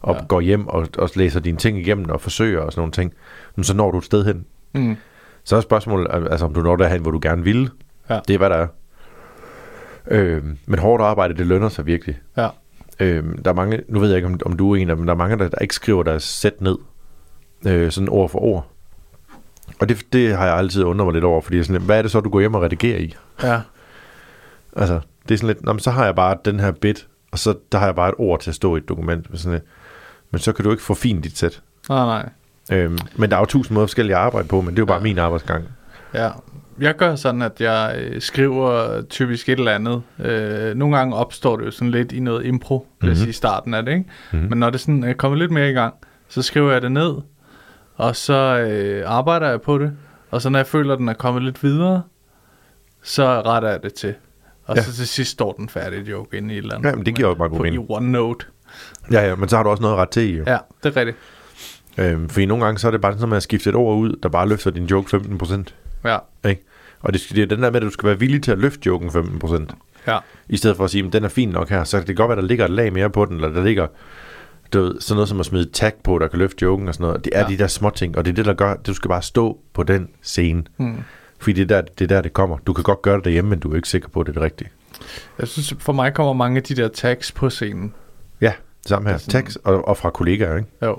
[0.05, 0.25] og Ja.
[0.29, 3.13] går hjem og, og læser dine ting igennem og forsøger og sådan nogle ting,
[3.57, 4.47] men så når du et sted hen.
[4.75, 4.97] Mm.
[5.45, 7.71] Så er spørgsmålet, altså om du når derhen, hvor du gerne vil.
[8.11, 8.21] Ja.
[8.29, 8.67] Det er, hvad der er.
[10.11, 12.19] Øhm, men hårdt arbejde, det lønner sig virkelig.
[12.37, 12.49] Ja.
[13.01, 15.07] Øhm, der er mange, nu ved jeg ikke, om, om du er en af dem,
[15.07, 16.77] der er mange, der, der ikke skriver deres sæt ned,
[17.67, 18.67] øh, sådan ord for ord.
[19.81, 22.11] Og det, det har jeg altid undret mig lidt over, fordi sådan, hvad er det
[22.11, 23.15] så, du går hjem og redigerer i?
[23.43, 23.61] Ja.
[24.77, 27.79] Altså, det er sådan lidt, så har jeg bare den her bit, og så der
[27.79, 29.31] har jeg bare et ord til at stå i et dokument.
[29.31, 29.65] Men, sådan lidt,
[30.35, 31.63] men så kan du ikke få fint dit sæt.
[31.89, 32.29] Nej, nej.
[32.79, 34.87] Øhm, men der er jo tusind måder forskellige at arbejde på, men det er jo
[34.87, 35.03] bare Ja.
[35.03, 35.65] min arbejdsgang.
[36.15, 36.31] Ja,
[36.81, 40.03] jeg gør sådan, at jeg øh, skriver typisk et eller andet.
[40.19, 43.09] Øh, nogle gange opstår det jo sådan lidt i noget impro, mm-hmm.
[43.09, 44.05] vil sige, i starten af det, ikke?
[44.33, 44.49] Mm-hmm.
[44.49, 45.95] Men når det sådan er kommet lidt mere i gang,
[46.29, 47.15] så skriver jeg det ned,
[47.97, 49.93] og så øh, arbejder jeg på det,
[50.31, 52.03] og så når jeg føler, at den er kommet lidt videre,
[53.03, 54.15] så retter jeg det til.
[54.67, 54.83] Og ja.
[54.83, 56.91] Så til sidst står den færdige joke inde i et eller andet.
[56.91, 57.87] Ja, men det giver jo bare god på, I mening.
[57.91, 58.47] OneNote.
[59.13, 60.37] Ja, ja, men så har du også noget ret til i.
[60.37, 60.45] Jo.
[60.47, 61.17] Ja, det er rigtigt.
[61.99, 64.29] Øhm, fordi nogle gange så er det bare sådan at skifte et ord ud, der
[64.29, 65.65] bare løfter din joke 15%.
[66.05, 66.63] Ja, Ikke?
[67.01, 68.81] Og det, det er den der med, at du skal være villig til at løfte
[68.87, 69.67] joken 15%.
[70.07, 72.17] ja, I stedet for at sige, at den er fin nok her, så kan det
[72.17, 73.87] godt være, der ligger et lag mere på den, eller der ligger
[74.73, 77.07] du ved, sådan noget som at smide tag på, der kan løfte joken og sådan
[77.07, 77.25] noget.
[77.25, 77.47] Det er ja.
[77.49, 79.59] de der små ting, og det er det, der gør, at du skal bare stå
[79.73, 80.65] på den scene.
[80.77, 80.97] Mm.
[81.39, 82.59] Fordi det er, der, det er der, det kommer.
[82.67, 84.35] Du kan godt gøre det derhjemme, men du er ikke sikker på, at det er
[84.35, 84.71] det rigtige.
[85.39, 87.95] jeg synes, for mig kommer mange af de der tags på scenen.
[88.41, 89.17] Ja, det samme her.
[89.17, 90.69] Det sådan- Tags og, og fra kollegaer, ikke?
[90.83, 90.99] Jo,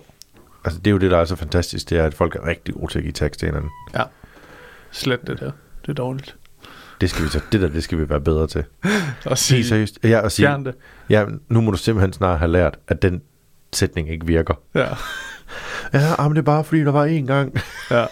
[0.65, 2.74] Altså, det er jo det, der er så fantastisk, det er, at folk er rigtig
[2.74, 3.69] gode til at give tags til hinanden.
[3.95, 4.04] ja.
[4.91, 5.52] Slet det der.
[5.82, 6.36] Det er dårligt.
[7.02, 8.63] Det skal vi så, det der, det skal vi være bedre til.
[9.26, 10.00] Og sige, Helt seriøst.
[10.04, 10.76] Ja, og sige, det.
[11.10, 13.21] ja, nu må du simpelthen snart have lært, at den
[13.74, 14.54] sætning ikke virker.
[14.76, 14.88] Ja,
[15.94, 17.54] Ja, men det er bare fordi, der var én gang.
[17.91, 18.06] ja.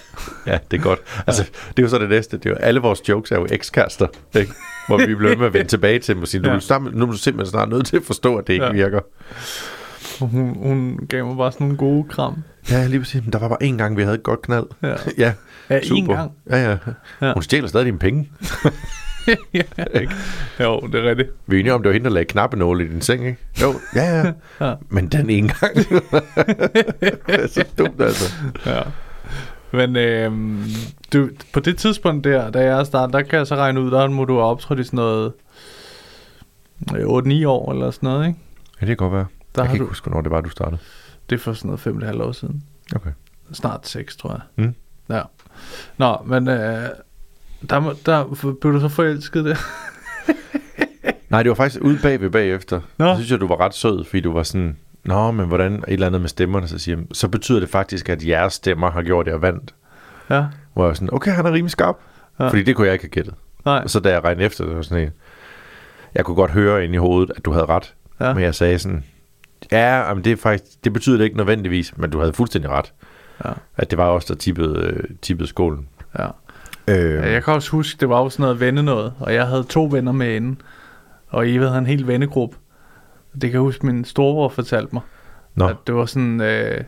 [0.48, 1.00] Ja, det er godt.
[1.28, 2.38] Altså, det er jo så det næste.
[2.38, 4.54] Det er jo, alle vores jokes er jo ekskærester, ikke?
[4.88, 6.60] Hvor vi bliver ved med at vende tilbage til dem og sige, nu, Ja.
[6.60, 8.72] sammen, nu er du simpelthen snart nødt til at forstå, at det ikke Ja.
[8.72, 9.00] virker.
[10.20, 12.44] Hun, hun gav mig bare sådan nogle gode kram.
[12.72, 13.22] Ja, lige præcis.
[13.24, 14.66] Men der var bare én gang, vi havde et godt knald.
[14.84, 14.94] Ja.
[15.18, 15.34] ja,
[15.70, 16.14] Ja, super.
[16.14, 16.32] én gang.
[16.50, 16.70] Ja, ja.
[16.70, 16.78] Ja.
[17.28, 17.34] ja.
[17.34, 18.30] Hun stjæler stadig dine penge.
[19.54, 19.64] ja.
[20.60, 21.30] Jo, det er rigtigt.
[21.48, 23.38] Vi er enige om, det var hende, der lagde knappenåle i din seng, ikke?
[23.62, 24.32] Jo, ja, ja.
[24.68, 24.76] Ja.
[24.90, 25.76] Men den ene gang.
[27.28, 28.34] det er så dumt, altså.
[28.66, 28.82] Ja.
[29.72, 30.64] Men øhm,
[31.14, 34.08] du, på det tidspunkt der, da jeg startede, der kan jeg så regne ud, der
[34.08, 35.34] må du have optrådt i sådan noget
[36.96, 38.40] øh, 8-9 år eller sådan noget, ikke?
[38.82, 39.26] Ja, det kan godt være.
[39.56, 40.82] Der jeg har kan ikke du, huske, hvornår det var, du startede.
[41.30, 42.64] det er for sådan noget 5,5 år siden.
[42.96, 43.12] Okay.
[43.54, 44.66] Snart 6, tror jeg.
[44.66, 44.76] Mm.
[45.10, 45.22] Ja.
[45.98, 46.90] Nå, men øh,
[47.70, 49.56] der, der blev du så forelsket der.
[51.30, 52.82] Nej, det var faktisk ude bagved bagefter.
[52.98, 53.06] Nå.
[53.06, 55.84] Jeg synes jeg, du var ret sød, fordi du var sådan, Nå, men hvordan, et
[55.88, 59.28] eller andet med stemmerne, så siger så betyder det faktisk, at jeres stemmer har gjort
[59.28, 59.76] jer vandt.
[60.30, 60.46] ja.
[60.74, 61.96] Hvor jeg var sådan, okay, han er rimelig skarp.
[62.40, 62.48] Ja.
[62.48, 63.34] Fordi det kunne jeg ikke have gættet.
[63.66, 63.82] Nej.
[63.84, 65.12] Og så da jeg regnede efter, det var sådan en,
[66.16, 67.94] jeg kunne godt høre ind i hovedet, at du havde ret.
[68.20, 68.28] Ja.
[68.28, 68.34] Ja.
[68.34, 69.04] Men jeg sagde sådan,
[69.72, 72.94] ja, men det, er faktisk, det betyder det ikke nødvendigvis, men du havde fuldstændig ret.
[73.46, 73.52] Ja.
[73.78, 75.88] At det var også der tippede, øh, tippede skålen.
[76.20, 76.28] Ja.
[76.88, 79.64] Øh, jeg kan også huske, det var jo sådan noget venne noget, og jeg havde
[79.64, 80.62] to venner med inden,
[81.28, 82.58] og I havde en hel vennegruppe.
[83.34, 85.02] Det kan jeg huske, min storebror fortalte mig,
[85.56, 86.84] Nå, at det var sådan, øh,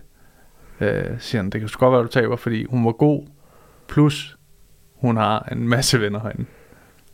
[0.81, 3.27] øh, siger han, det kan sgu godt være, du taber, fordi hun var god,
[3.87, 4.37] plus
[4.95, 6.45] hun har en masse venner herinde.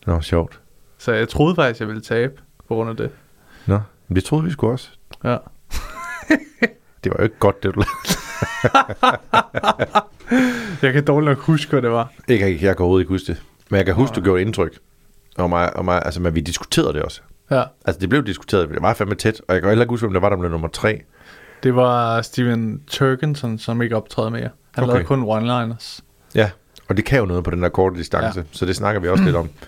[0.07, 0.61] nå, sjovt.
[0.97, 2.33] Så jeg troede faktisk, jeg ville tabe
[2.67, 3.11] på grund af det.
[3.65, 4.89] Nå, men det troede vi sgu også.
[5.23, 5.37] Ja.
[7.03, 9.17] Det var jo ikke godt, det du lavede.
[10.81, 12.11] Jeg kan dårligt nok huske, hvad det var.
[12.27, 13.41] Ikke, jeg, jeg kan overhovedet ikke huske det.
[13.69, 14.77] Men jeg kan huske, du gjorde indtryk.
[15.37, 17.21] Og mig, og mig, altså, men vi diskuterede det også.
[17.51, 17.63] Ja.
[17.85, 18.69] Altså, det blev diskuteret.
[18.69, 19.41] Det var fandme tæt.
[19.47, 21.01] Og jeg kan heller ikke huske, hvem der var, der blev nummer tre.
[21.63, 24.49] Det var Steven Turkenson, som ikke optræder mere.
[24.71, 24.87] Han Okay.
[24.93, 25.99] lavede kun one-liners.
[26.35, 26.49] Ja,
[26.89, 28.39] og det kan jo noget på den der korte distance.
[28.39, 28.45] Ja.
[28.51, 29.49] Så det snakker vi også lidt om.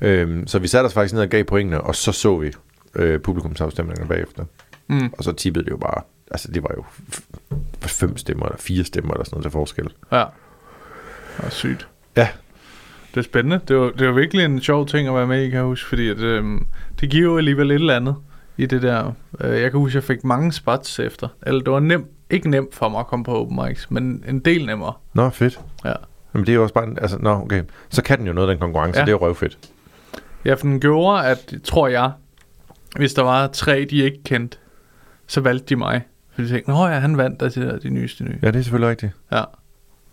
[0.00, 2.52] Øhm, så vi satte os faktisk ned og gav pointene, og så så vi
[2.94, 4.44] øh, publikumsafstemningerne bagefter.
[4.88, 5.12] Mm.
[5.18, 6.02] Og så tippede det jo bare.
[6.30, 6.84] Altså, det var jo
[7.82, 9.88] fem stemmer, eller fire stemmer, eller sådan noget til forskel.
[10.12, 10.18] Ja.
[11.36, 11.88] Det var sygt.
[12.16, 12.28] Ja.
[13.14, 13.60] Det er spændende.
[13.68, 15.88] Det var, det var virkelig en sjov ting at være med i, kan jeg huske,
[15.88, 16.66] fordi at, øhm,
[17.00, 18.16] det giver jo alligevel et eller andet
[18.56, 19.12] i det der.
[19.40, 21.28] Øh, jeg kan huske, at jeg fik mange spots efter.
[21.46, 24.38] Eller det var nemt, ikke nemt for mig at komme på open mics, men en
[24.40, 24.92] del nemmere.
[25.14, 25.60] Nå, fedt.
[25.84, 25.92] Ja.
[26.34, 27.62] Jamen det er jo også bare, en- altså, nå, okay.
[27.88, 29.04] Så kan den jo noget, den konkurrence, ja.
[29.04, 29.58] det er jo røvfedt.
[30.44, 32.10] Ja, for den gjorde, at, tror jeg,
[32.96, 34.58] hvis der var tre, de ikke kendte,
[35.26, 36.02] så valgte de mig.
[36.36, 38.38] For de tænkte, nå ja, han vandt der til de, der, de nyeste nye.
[38.42, 39.12] Ja, det er selvfølgelig rigtigt.
[39.32, 39.42] Ja.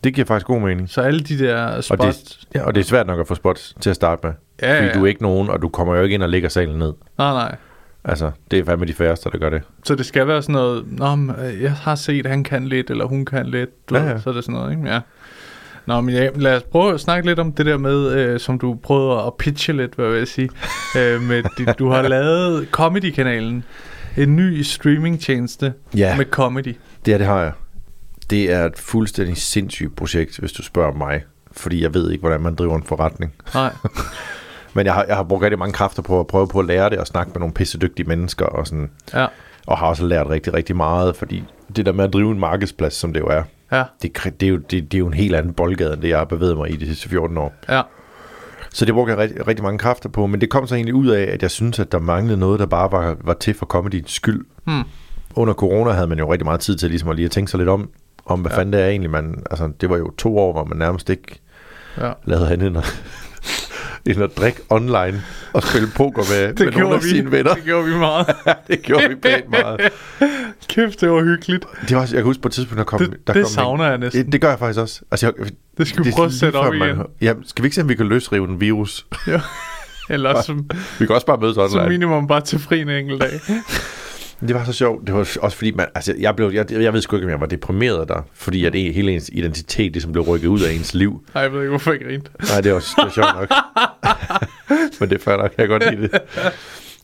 [0.04, 0.90] Det giver faktisk god mening.
[0.90, 2.24] Så alle de der Og spots...
[2.24, 4.34] det, ja, og det er svært nok at få spots til at starte med.
[4.62, 4.94] ja, Fordi ja.
[4.94, 6.94] du er ikke nogen, og du kommer jo ikke ind og lægger salen ned.
[7.18, 7.56] Nej, nej.
[8.06, 9.62] Altså, det er fandme de færreste, der gør det.
[9.84, 12.90] Så det skal være sådan noget, Nå, men, øh, jeg har set, han kan lidt,
[12.90, 13.90] eller hun kan lidt.
[13.90, 14.20] Du Ja, ja.
[14.20, 14.88] Så er det sådan noget, ikke?
[14.90, 15.00] Ja.
[15.86, 18.60] Nå, men ja, lad os prøve at snakke lidt om det der med, øh, som
[18.60, 20.50] du prøvede at pitche lidt, hvad vil jeg sige.
[20.98, 23.64] øh, med, dit, du har lavet Comedy-kanalen.
[24.18, 26.18] En ny streamingtjeneste Ja.
[26.18, 26.76] med comedy.
[27.06, 27.52] Det, det har jeg.
[28.30, 31.24] Det er et fuldstændig sindssygt projekt, hvis du spørger mig.
[31.52, 33.34] Fordi jeg ved ikke, hvordan man driver en forretning.
[33.54, 33.74] Nej,
[34.76, 36.90] Men jeg har, jeg har brugt rigtig mange kræfter på at prøve på at lære
[36.90, 38.46] det og snakke med nogle pissedygtige mennesker.
[38.46, 39.26] Og, sådan, ja,
[39.68, 41.16] og har også lært rigtig, rigtig meget.
[41.16, 41.44] Fordi
[41.76, 44.50] det der med at drive en markedsplads, som det jo er, ja, det, det, er,
[44.50, 46.72] jo, det, det er jo en helt anden boldgade, end det jeg har bevæget mig
[46.72, 47.54] i de sidste 14 år.
[47.70, 47.82] ja,
[48.74, 51.08] Så det brugte jeg rigtig, rigtig mange kræfter på, men det kom så egentlig ud
[51.08, 54.12] af, at jeg synes, at der manglede noget, der bare var, var til for comedyens
[54.12, 54.46] skyld.
[54.66, 54.84] Hmm.
[55.36, 57.58] Under corona havde man jo rigtig meget tid til ligesom at lige at tænke sig
[57.58, 57.90] lidt om,
[58.26, 58.58] om hvad Ja.
[58.58, 61.40] fanden det er egentlig, man, altså det var jo to år, hvor man nærmest ikke
[61.98, 62.12] ja.
[62.26, 63.04] lavede andet end at,
[64.08, 65.22] end at drikke online
[65.54, 67.54] og spille poker med, med nogle af sine venner.
[67.54, 68.28] Det gjorde vi meget.
[68.68, 69.82] det gjorde vi pænt meget.
[70.70, 71.66] Kæft, det var hyggeligt.
[71.90, 73.00] Det var jeg kan huske på et tidspunkt, der kom...
[73.00, 74.26] Det, der det kom savner jeg næsten.
[74.26, 75.02] det, det gør jeg faktisk også.
[75.12, 77.04] Altså, jeg, Det skal vi prøve at sætte op man- igen.
[77.22, 79.06] Ja, skal vi ikke se, om vi kan løsrive en virus?
[80.10, 81.90] Eller som, Vi kan også bare mødes som online.
[81.90, 83.40] minimum bare til fri en enkelt dag.
[84.48, 85.08] Det var så sjovt.
[85.08, 87.40] Det var også fordi, man, altså, jeg, blev, jeg, jeg ved sgu ikke, om jeg
[87.40, 91.26] var deprimeret der, fordi at hele ens identitet ligesom blev rykket ud af ens liv.
[91.36, 92.32] Ej, jeg ved ikke, hvorfor jeg grinte.
[92.52, 93.50] Nej, det var, det var sjovt nok.
[95.00, 96.22] Men det er fair nok, jeg kan godt lide det.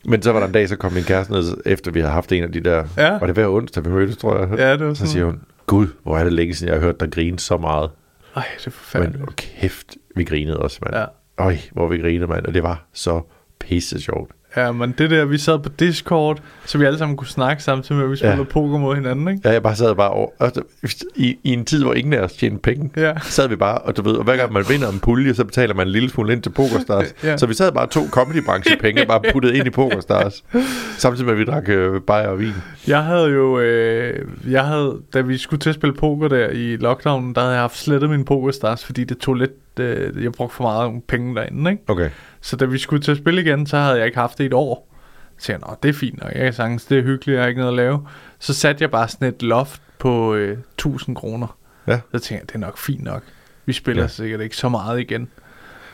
[0.06, 2.32] Men så var der en dag, så kom min kæreste ned, efter vi havde haft
[2.32, 2.84] en af de der...
[2.98, 3.10] Ja.
[3.12, 4.60] Var det hver onsdag, vi mødtes, tror jeg?
[4.60, 5.12] Ja, det var Så sådan.
[5.12, 7.90] siger hun, Gud, hvor er det længe siden, jeg har hørt dig grine så meget.
[8.36, 9.22] Ej, det er Men forfærdeligt.
[9.22, 10.96] oh, kæft, vi grinede også, mand.
[10.96, 11.06] Ja.
[11.38, 12.46] Øj, hvor vi grinede, mand.
[12.46, 13.22] Og det var så
[13.60, 14.32] pisse sjovt.
[14.56, 17.96] Ja, men det der, vi sad på Discord, så vi alle sammen kunne snakke samtidig
[17.98, 18.44] med, at vi spillede Ja.
[18.44, 19.42] poker mod hinanden, ikke?
[19.46, 22.20] Ja, jeg bare sad bare over, og så- i, i en tid, hvor ingen af
[22.22, 23.14] os tjente penge, Ja.
[23.22, 25.74] sad vi bare, og du ved, og hver gang man vinder en pulje, så betaler
[25.76, 27.16] man en lille smule ind til PokerStars.
[27.24, 27.38] Ja.
[27.38, 30.44] Så vi sad bare to comedybranchepenge, bare puttet ind i PokerStars,
[30.98, 32.54] samtidig med, at vi drak øh, bajer og vin.
[32.88, 36.76] Jeg havde jo, øh, jeg havde, da vi skulle til at spille poker der i
[36.76, 40.56] lockdown, der havde jeg haft slettet min pokerstars, fordi det tog lidt, øh, jeg brugte
[40.56, 41.84] for meget penge derinde, ikke?
[41.88, 42.10] Okay.
[42.42, 44.48] Så da vi skulle til at spille igen, så havde jeg ikke haft det i
[44.48, 44.96] et år.
[45.38, 47.48] Så jeg, Nå, det er fint nok, jeg kan sagtens, det er hyggeligt, jeg har
[47.48, 48.08] ikke noget at lave.
[48.40, 51.58] Så satte jeg bare sådan et loft på øh, 1000 kroner.
[51.88, 52.00] Ja.
[52.12, 53.24] Så tænkte jeg, det er nok fint nok.
[53.66, 54.08] Vi spiller ja.
[54.08, 55.30] Sikkert ikke så meget igen.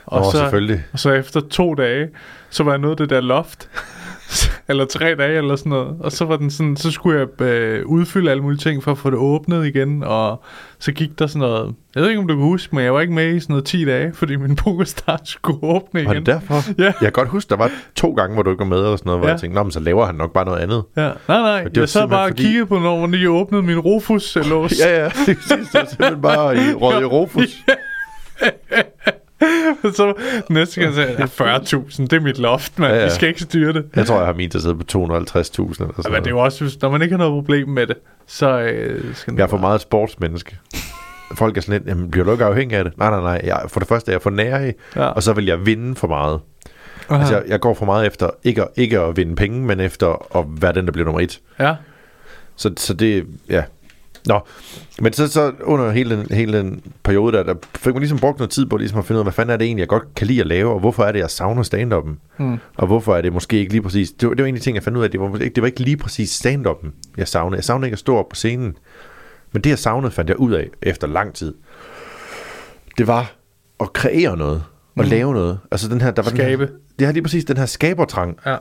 [0.06, 0.86] Og Nå, selvfølgelig.
[0.94, 2.10] og så efter to dage,
[2.50, 3.70] så var jeg nået det der loft.
[4.70, 5.96] eller tre dage eller sådan noget.
[6.00, 8.98] Og så var den sådan, så skulle jeg øh, udfylde alle mulige ting for at
[8.98, 10.04] få det åbnet igen.
[10.04, 10.44] Og
[10.80, 13.02] så gik der sådan noget, jeg ved ikke om du kan huske, men jeg var
[13.02, 16.08] ikke med i sådan noget 10 dage, fordi min PokerStars skulle åbne igen.
[16.08, 16.56] Var det derfor?
[16.78, 16.84] Ja.
[16.84, 19.08] Jeg kan godt huske, der var to gange, hvor du ikke var med, eller sådan
[19.10, 19.34] noget, hvor Ja.
[19.34, 20.84] jeg tænkte, Nå, men så laver han nok bare noget andet.
[20.98, 23.64] Ja, nej, nej, det var jeg sad bare og fordi- kiggede på, når de åbnede
[23.64, 24.74] min Rufus-lås.
[24.86, 27.10] Ja, ja, det er simpelthen bare i Røde
[27.68, 27.74] ja.
[29.98, 30.14] Så
[30.50, 31.26] næste gang sagde jeg, "Ja,
[31.58, 32.94] 40.000, det er mit loft, mand.
[32.94, 33.06] Ja, Ja.
[33.06, 33.86] Vi skal ikke styre det.
[33.96, 36.28] Jeg tror, jeg har min til at sidde på 250.000 eller sådan Ja, men det
[36.28, 39.34] er jo også, hvis- når man ikke har noget problem med det, så øh, skal
[39.38, 40.58] Jeg er for meget sportsmenneske.
[41.36, 42.98] Folk er sådan lidt, jamen, bliver du ikke afhængig af det?
[42.98, 43.42] Nej, nej, nej.
[43.44, 45.06] Jeg, for det første er jeg for nær i, Ja.
[45.06, 46.40] og så vil jeg vinde for meget.
[47.10, 47.20] Aha.
[47.20, 50.38] Altså, jeg, jeg går for meget efter ikke at, ikke at vinde penge, men efter
[50.40, 51.40] at være den, der bliver nummer et.
[51.60, 51.76] Ja,
[52.56, 53.64] Så, så det, ja.
[54.28, 54.40] Nå,
[55.02, 58.40] men så, så under hele den, hele den periode der, der fik man ligesom brugt
[58.40, 60.16] noget tid på ligesom at finde ud af, hvad fanden er det egentlig, jeg godt
[60.16, 62.36] kan lide at lave, og hvorfor er det, jeg savner stand-up'en?
[62.44, 62.58] Mm.
[62.78, 64.64] Og hvorfor er det måske ikke lige præcis, det var, det var en af de
[64.66, 66.88] ting, jeg fandt ud af, det var, måske ikke- det var ikke lige præcis stand-up'en,
[67.18, 67.56] jeg savnede.
[67.58, 68.78] Jeg savnede ikke at stå op på scenen,
[69.52, 71.54] men det jeg savnede, fandt jeg ud af efter lang tid.
[72.98, 73.32] Det var
[73.80, 74.64] at kreere noget,
[74.98, 75.10] og Mm.
[75.10, 75.60] lave noget.
[75.72, 76.64] Altså den her, der var Skabe.
[76.64, 78.38] Den her, det er lige præcis den her skabertrang.
[78.46, 78.58] ja.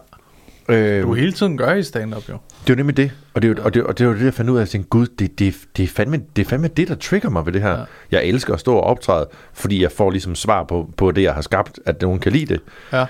[0.68, 2.32] Øh, Du hele tiden gør i stand-up, jo.
[2.64, 3.10] det er jo nemlig det.
[3.34, 4.60] Og det, er jo, og det, og det var det, jeg fandt ud af.
[4.60, 7.46] Jeg tænkte, gud, det, det, det, er fandme, det er fandme det, der trigger mig
[7.46, 7.70] ved det her.
[7.78, 7.84] Ja.
[8.12, 11.34] Jeg elsker at stå og optræde, fordi jeg får ligesom svar på, på det, jeg
[11.34, 12.60] har skabt, at nogen kan lide det.
[12.92, 13.06] Ja.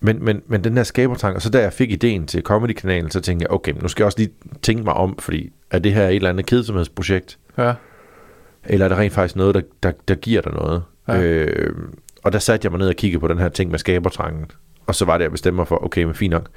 [0.00, 3.20] Men, men, men den der skabertrang, og så da jeg fik ideen til Comedy-kanalen, så
[3.20, 4.30] tænkte jeg, okay, nu skal jeg også lige
[4.62, 7.72] tænke mig om, fordi er det her et eller andet kedsomhedsprojekt, Ja.
[8.64, 10.82] eller er det rent faktisk noget, der, der, der giver dig noget?
[11.08, 11.22] Ja.
[11.22, 11.72] Øh,
[12.24, 14.46] og der satte jeg mig ned og kiggede på den her ting med skabertrangen,
[14.86, 16.48] og så var det, jeg bestemte mig for, okay, men fint nok,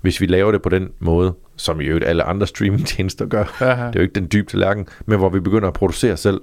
[0.00, 3.66] hvis vi laver det på den måde, som i øvrigt alle andre streamingtjenester gør, ja.
[3.70, 6.40] det er jo ikke den dybe tallerken, men hvor vi begynder at producere selv,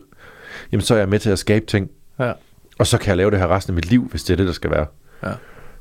[0.71, 1.89] jamen så er jeg med til at skabe ting.
[2.19, 2.31] Ja.
[2.79, 4.47] Og så kan jeg lave det her resten af mit liv, hvis det er det,
[4.47, 4.85] der skal være.
[5.23, 5.31] Ja.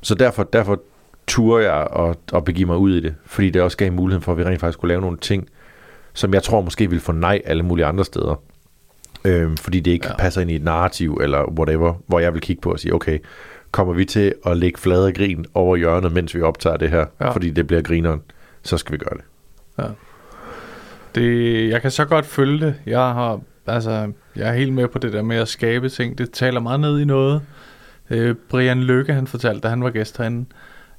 [0.01, 0.81] Så derfor, derfor
[1.27, 4.33] turer jeg at, at begive mig ud i det, fordi det også gav muligheden for,
[4.33, 5.49] at vi rent faktisk kunne lave nogle ting,
[6.13, 8.43] som jeg tror måske ville få nej alle mulige andre steder.
[9.25, 10.17] Øhm, fordi det ikke ja.
[10.17, 13.19] passer ind i et narrativ, eller whatever, hvor jeg vil kigge på og sige, okay,
[13.71, 17.27] kommer vi til at lægge flade grin over hjørnet, mens vi optager det her, Ja.
[17.27, 17.31] ja.
[17.31, 18.23] fordi det bliver grineren,
[18.63, 19.25] så skal vi gøre det.
[21.15, 22.75] Det, jeg kan så godt følge det.
[22.87, 26.19] Jeg har, altså, jeg er helt med på det der med at skabe ting.
[26.19, 27.43] Det taler meget ned i noget.
[28.11, 30.47] Øh, Brian Lykke, han fortalte, da han var gæst herinde,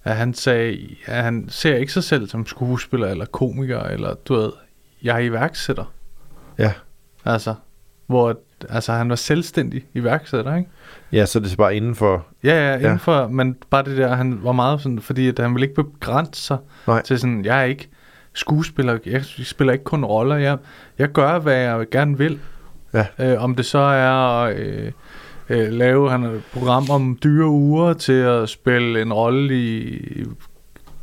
[0.03, 4.33] at han sagde, at han ser ikke sig selv som skuespiller eller komiker, eller du
[4.35, 4.51] ved,
[5.03, 5.93] jeg er iværksætter.
[6.57, 6.73] Ja.
[7.25, 7.53] Altså,
[8.07, 10.69] hvor altså, han var selvstændig iværksætter, ikke?
[11.11, 12.25] Ja, så er det bare inden for...
[12.43, 12.95] Ja, ja, inden Ja.
[12.95, 16.41] for, men bare det der, han var meget sådan, fordi at han ville ikke begrænse
[16.41, 17.01] sig Nej.
[17.01, 17.89] til sådan, jeg er ikke
[18.33, 20.57] skuespiller, jeg spiller ikke kun roller, jeg,
[20.99, 22.39] jeg gør, hvad jeg gerne vil.
[22.93, 23.05] Ja.
[23.19, 24.11] Øh, om det så er
[24.43, 24.91] at øh,
[25.49, 30.23] øh, lave han et program om dyre uger til at spille en rolle i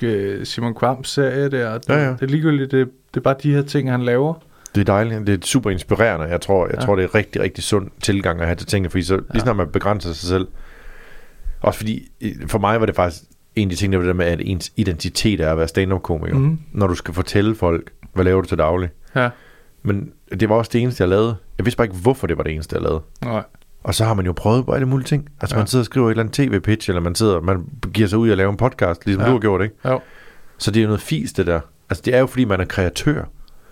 [0.03, 1.79] øh, Simon Kvams serie der.
[1.79, 2.11] Det, Ja, ja.
[2.11, 4.35] det er ligegyldigt, det, det er bare de her ting, han laver.
[4.77, 5.27] Det er dejligt.
[5.27, 6.27] Det er super inspirerende.
[6.27, 6.81] Jeg tror, jeg Ja.
[6.81, 6.87] ja.
[6.87, 9.57] tror det er rigtig, rigtig sund tilgang at have til tingene, fordi så lige snart
[9.57, 10.49] man begrænser sig selv.
[11.61, 12.09] Også fordi,
[12.47, 13.23] for mig var det faktisk
[13.55, 16.35] en af de ting, der var det med, at ens identitet er at være stand-up-komiker.
[16.37, 16.45] Mhm.
[16.49, 16.59] Mm.
[16.73, 18.89] Når du skal fortælle folk, hvad laver du til daglig.
[19.15, 19.29] Ja,
[19.83, 20.11] Men
[20.41, 21.37] det var også det eneste, jeg lavede.
[21.59, 23.01] Jeg vidste bare ikke, hvorfor det var det eneste, jeg lavede.
[23.25, 23.43] nej.
[23.85, 25.29] Og så har man jo prøvet på alle mulige ting.
[25.41, 25.59] Altså Ja.
[25.59, 25.61] ja.
[25.61, 28.31] man sidder og skriver et eller andet tv-pitch, eller man sidder, man giver sig ud
[28.31, 29.25] og laver en podcast, ligesom Ja.
[29.27, 29.31] ja.
[29.31, 29.75] du har gjort, ikke?
[29.85, 30.01] Jo,
[30.59, 31.61] Så det er jo noget fis, det der.
[31.91, 33.25] Altså det er jo fordi, man er kreatør.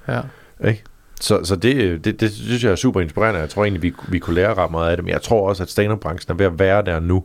[0.09, 0.21] ja.
[0.67, 0.83] Ikke?
[1.21, 3.41] Så, så det, det, det synes jeg er super inspirerende.
[3.41, 5.05] Jeg tror egentlig, vi, vi kunne lære ret meget af det.
[5.05, 7.25] Men jeg tror også, at stand-up-branchen er ved at være der nu,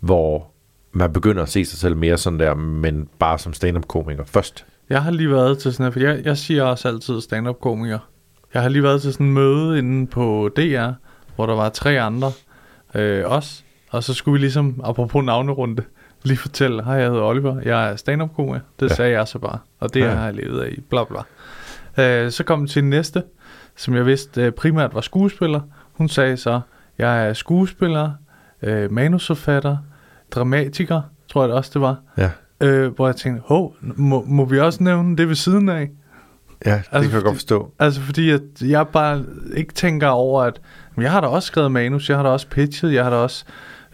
[0.00, 0.46] hvor
[0.92, 4.64] man begynder at se sig selv mere sådan der, men bare som stand-up-komiker først.
[4.88, 7.98] Jeg har lige været til sådan her, for jeg, jeg siger også altid stand-up komiker.
[8.54, 10.88] Jeg har lige været til sådan en møde inde på DR,
[11.36, 12.32] hvor der var tre andre
[12.94, 13.64] øh, os.
[13.90, 15.82] Og så skulle vi ligesom, apropos navnerunde,
[16.22, 18.60] lige fortælle, hej, jeg hedder Oliver, jeg er stand-up komiker.
[18.80, 18.94] Det ja.
[18.94, 20.08] Sagde jeg så bare, og det Ja.
[20.08, 21.18] har jeg levet af, bla bla.
[21.98, 23.22] Øh, så kom til den næste,
[23.76, 25.60] som jeg vidste øh, primært var skuespiller.
[25.92, 26.60] Hun sagde så,
[26.98, 28.10] jeg er skuespiller,
[28.62, 29.76] øh, manusforfatter,
[30.30, 31.96] dramatiker, tror jeg det også det var.
[32.18, 32.30] Ja,
[32.60, 35.90] Øh, hvor jeg tænkte, hov, må, må vi også nævne det ved siden af?
[36.66, 37.72] ja det Altså, kan jeg fordi- godt forstå.
[37.78, 39.24] Altså fordi at jeg bare
[39.56, 40.60] ikke tænker over, at
[40.96, 43.44] jeg har da også skrevet manus, jeg har da også pitchet, jeg har da også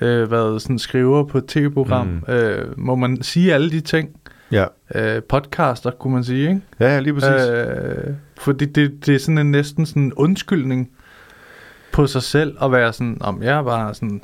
[0.01, 2.07] øh, været sådan skriver på et tv-program.
[2.29, 2.35] Mm.
[2.35, 4.09] Øh, må man sige alle de ting?
[4.53, 6.61] Ja, Øh, podcaster, kunne man sige, ikke?
[6.81, 7.49] ja, ja lige præcis.
[7.49, 10.91] Øh, fordi det, det er sådan en næsten sådan en undskyldning
[11.93, 14.23] på sig selv at være sådan, om jeg er bare sådan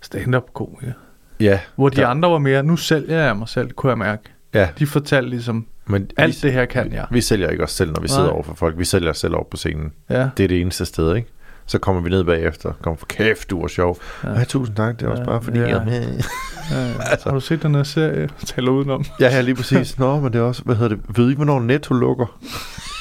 [0.00, 0.92] stand-up komiker.
[1.40, 4.22] ja, Hvor de der- andre var mere, nu sælger jeg mig selv, kunne jeg mærke.
[4.54, 4.68] ja.
[4.78, 7.06] De fortalte ligesom, Men alt vi, det her kan jeg.
[7.10, 8.32] Vi sælger ikke os selv, når vi sidder Nej.
[8.32, 8.78] over for folk.
[8.78, 9.92] Vi sælger os selv over på scenen.
[10.10, 10.28] Ja.
[10.36, 11.28] Det er det eneste sted, ikke?
[11.66, 12.72] Så kommer vi ned bagefter.
[12.82, 13.98] Kommer for kæft, du er sjov.
[14.24, 14.28] Ja.
[14.28, 15.00] Ej, tusind tak.
[15.00, 15.66] Det er også Ja, bare fordi, ja.
[15.68, 16.22] jeg med.
[16.70, 17.28] Ja, Altså.
[17.28, 19.04] Har du set den her serie, jeg taler udenom?
[19.20, 19.98] Ja, ja, lige præcis.
[19.98, 22.26] Nå, men det er også, hvad hedder det, ved I, hvornår Netto lukker?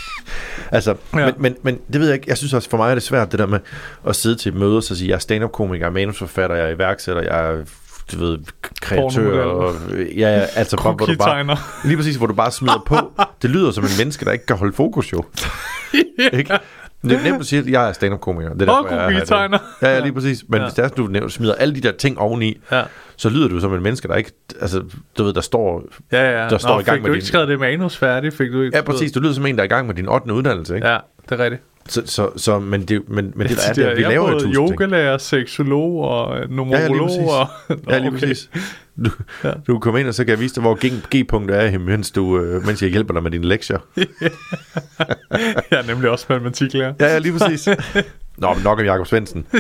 [0.72, 1.26] altså, Ja.
[1.26, 2.26] men, men, men, det ved jeg ikke.
[2.30, 3.60] Jeg synes også, for mig er det svært, det der med
[4.08, 6.66] at sidde til et møde og så sige, jeg er stand-up-komiker, jeg er manusforfatter, jeg
[6.70, 7.56] er iværksætter, jeg er,
[8.12, 8.38] du ved,
[8.82, 9.44] kreatør.
[9.44, 9.76] Og,
[10.18, 12.96] ja, ja, altså, bare, hvor du bare, lige præcis, hvor du bare smider på.
[13.42, 15.24] Det lyder som en menneske, der ikke kan holde fokus, jo.
[16.34, 16.60] ikke?
[17.04, 18.54] Det er nemt at sige, at jeg er stand-up-komiker.
[18.54, 19.58] Det er Og er cookie-tegner.
[19.82, 20.44] Ja, ja, lige præcis.
[20.48, 20.66] Men Ja.
[20.66, 22.84] hvis det er, du nævner- smider alle de der ting oveni, Ja,
[23.16, 24.84] så lyder du som en menneske, der ikke, altså,
[25.18, 26.50] du ved, der står ja, ja.
[26.50, 28.36] Der står Nå, i gang fik med du din- ikke skrevet det manus færdigt?
[28.36, 29.12] Fik du ikke Ja, præcis.
[29.12, 30.34] Du lyder som en, der er i gang med din 8.
[30.34, 30.88] uddannelse, ikke?
[30.88, 30.98] Ja,
[31.30, 31.64] det er rigtigt.
[31.90, 34.10] Så, så, så, men det, men, men det der er, det, er, at vi er
[34.10, 37.10] laver jo tusind yogalærer, seksolog og numerolog.
[37.30, 37.48] og...
[37.90, 38.50] Ja, lige præcis.
[39.06, 39.10] Du,
[39.44, 39.48] Ja.
[39.50, 39.54] ja.
[39.68, 40.78] du kommer ind, og så kan jeg vise dig, hvor
[41.16, 43.80] G-punktet er, mens, du, øh, mens jeg hjælper dig med dine lektier.
[45.72, 46.94] jeg er nemlig også matematiklærer.
[47.00, 47.68] Ja, ja, lige præcis.
[48.38, 49.46] Nå, men nok om Jakob Svendsen.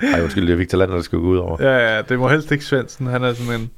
[0.00, 1.56] Ej, undskyld, det er Victor Lander, der skal gå ud over.
[1.60, 3.06] Ja, ja, det må helst ikke Svendsen.
[3.06, 3.70] Han er sådan en...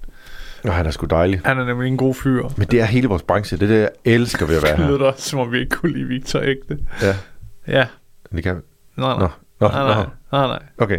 [0.65, 1.41] Nå, han er sgu dejlig.
[1.45, 2.43] Han er nemlig en god fyr.
[2.57, 3.57] Men det er hele vores branche.
[3.57, 4.91] Det er det, jeg elsker ved at være Det her.
[4.91, 6.79] lyder også, som om vi ikke kunne lide Victor ægte.
[7.03, 7.17] Ja,
[7.69, 7.87] Ja.
[8.35, 8.55] det kan
[8.97, 9.19] Nå, nej.
[9.19, 9.29] Nå,
[9.61, 10.07] nå, nej, nej.
[10.33, 10.63] nej, nej.
[10.79, 10.99] Okay.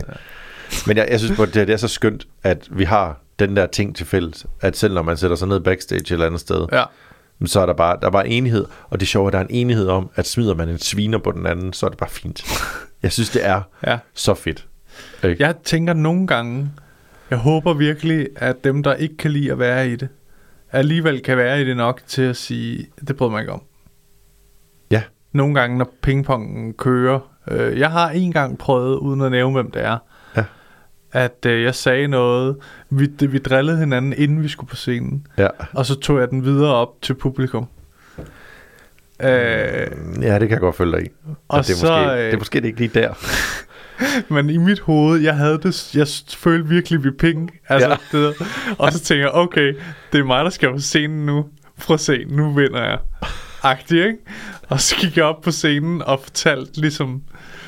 [0.87, 3.65] Men jeg, jeg synes på, det, det er så skønt, at vi har den der
[3.65, 6.67] ting til fælles, at selv når man sætter sig ned backstage et eller andet sted,
[6.71, 6.83] Ja.
[7.45, 9.43] så er der bare, der er bare enighed, og det sjove er, at der er
[9.43, 12.09] en enighed om, at smider man en sviner på den anden, så er det bare
[12.09, 12.43] fint.
[13.03, 13.97] Jeg synes, det er Ja.
[14.13, 14.67] så fedt.
[15.23, 15.43] Ikke?
[15.43, 16.71] Jeg tænker nogle gange,
[17.31, 20.09] jeg håber virkelig, at dem, der ikke kan lide at være i det,
[20.71, 23.61] alligevel kan være i det nok til at sige, det bryder mig ikke om.
[24.91, 25.03] Ja.
[25.31, 27.19] Nogle gange, når pingpongen kører.
[27.51, 29.97] Øh, jeg har en gang prøvet, uden at nævne, hvem det er,
[30.37, 30.43] Ja.
[31.11, 32.57] at øh, jeg sagde noget,
[32.89, 35.47] vi, det, vi drillede hinanden, inden vi skulle på scenen, Ja.
[35.73, 37.67] og så tog jeg den videre op til publikum.
[39.23, 39.27] Øh,
[40.21, 41.09] ja, det kan jeg godt følge dig i.
[41.27, 43.13] Og Og det, er så, måske, øh, det er måske ikke lige der.
[44.29, 47.49] Men i mit hoved, jeg havde det, jeg følte virkelig vi penge.
[47.69, 48.17] Altså, Ja.
[48.17, 48.33] det,
[48.77, 49.73] og så tænker jeg, okay,
[50.11, 51.45] det er mig, der skal på scenen nu.
[51.81, 52.97] Prøv at se, nu vinder jeg.
[53.63, 54.17] Agtig, ikke?
[54.69, 57.21] Og så gik jeg op på scenen og fortalte ligesom...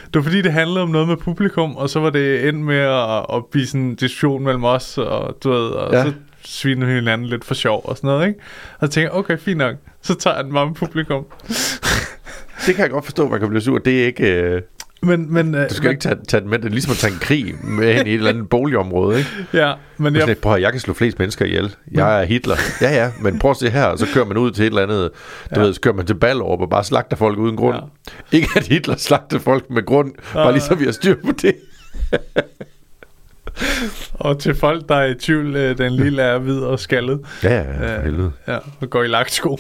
[0.06, 2.78] Det var fordi, det handlede om noget med publikum, og så var det endt med
[2.78, 6.04] at, at blive sådan en diskussion mellem os, og du ved, og Ja.
[6.04, 6.12] så
[6.46, 8.40] svinede vi hinanden lidt for sjov og sådan noget, ikke?
[8.80, 9.76] Og så tænkte jeg, okay, fint nok.
[10.02, 11.26] Så tager jeg den med publikum.
[12.66, 13.78] Det kan jeg godt forstå, man kan blive sur.
[13.78, 14.42] Det er ikke...
[14.42, 14.62] Øh,
[15.04, 16.60] Men, men, øh, du skal men, ikke tage, tage den med.
[16.60, 19.30] Det er ligesom at tage en krig med ind i et eller andet boligområde, ikke?
[19.54, 21.76] Ja, men Jeg, jeg, prøv at, jeg kan slå flest mennesker ihjel.
[21.92, 22.56] Jeg er Hitler.
[22.82, 23.96] Ja, ja, men prøv at se her.
[23.96, 25.10] Så kører man ud til et eller andet...
[25.56, 25.66] Du Ja.
[25.66, 27.76] ved, så kører man til Ballerup og bare slagter folk uden grund.
[28.32, 28.38] Ja.
[28.38, 30.12] Ikke at Hitler slagter folk med grund.
[30.34, 31.56] Bare lige så vi har styr på det.
[34.14, 37.20] Og til folk, der er i tvivl, øh, den lille er hvid og skaldet.
[37.44, 38.30] Ja, ja, for Øh.
[38.48, 39.58] Ja, og går i lagtsko.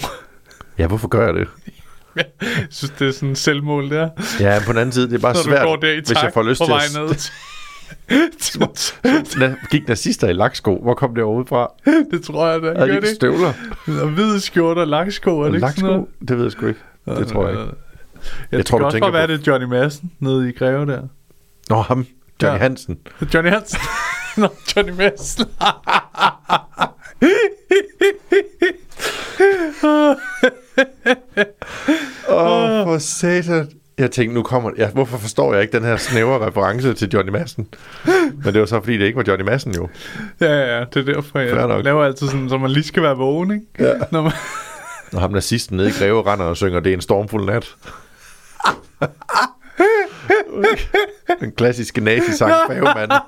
[0.78, 1.48] Ja, hvorfor gør jeg det?
[2.16, 2.26] Jeg
[2.70, 4.09] synes, det er sådan en selvmål der.
[4.39, 6.43] Ja, på den anden side, det er bare Når svært, der i hvis jeg får
[6.43, 6.91] lyst på til vej at...
[9.39, 9.55] ned.
[9.72, 10.80] gik nazister i laksko?
[10.82, 11.72] Hvor kom det overhovedet fra?
[12.11, 12.68] det tror jeg da.
[12.68, 13.53] Gør det ikke støvler?
[14.01, 15.99] Og hvide skjorter og lagtsko, er det ikke sådan noget?
[15.99, 16.26] Laksko?
[16.28, 16.80] Det ved jeg sgu ikke.
[17.05, 17.72] Det tror jeg ikke.
[18.51, 20.51] Jeg, Jeg tror, det du kan også bare være, det er Johnny Madsen nede i
[20.51, 21.01] Greve der.
[21.70, 22.05] Nå, ham.
[22.43, 22.64] Johnny Ja.
[22.64, 22.97] Hansen.
[23.34, 23.80] Johnny Hansen.
[24.38, 25.45] Nå, Johnny Madsen.
[32.30, 33.69] Åh, oh, for satan.
[33.97, 37.32] Jeg tænkte, nu kommer ja, Hvorfor forstår jeg ikke den her snævre reference til Johnny
[37.32, 37.67] Madsen?
[38.43, 39.89] Men det var så, fordi det ikke var Johnny Madsen jo.
[40.41, 43.51] ja, ja, det er derfor, jeg laver altid sådan, så man lige skal være vågen,
[43.51, 43.65] ikke?
[43.80, 43.93] Ja.
[44.11, 44.32] Når man,
[45.13, 47.76] Og ham nazisten nede i Greve render og synger, det er en stormfuld nat.
[51.39, 53.17] Den klassiske nazi-sang, Færgemanden.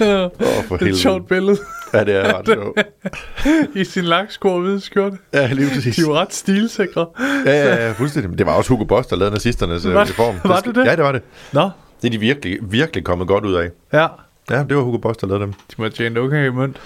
[0.00, 0.30] Ja, Åh,
[0.68, 1.58] for det er et sjovt billede.
[1.94, 2.80] Ja, det er ret sjovt.
[3.80, 5.16] I sin laksko og hvide skjorte.
[5.32, 5.96] Ja, lige præcis.
[5.96, 7.06] De er jo ret stilsikre.
[7.46, 8.30] Ja, ja, ja, fuldstændig.
[8.30, 10.34] Men Det var også Hugo Boss, der lavede nazisternes øh, Var- uniform.
[10.44, 10.84] var det det?
[10.84, 11.22] Ja, det var det.
[11.52, 11.70] Nå,
[12.02, 13.70] Det er de virkelig, virkelig kommet godt ud af.
[13.92, 14.06] ja.
[14.50, 15.52] Ja, det var Hugo Boss, der lavede dem.
[15.52, 16.76] De må have tjent okay i mønt.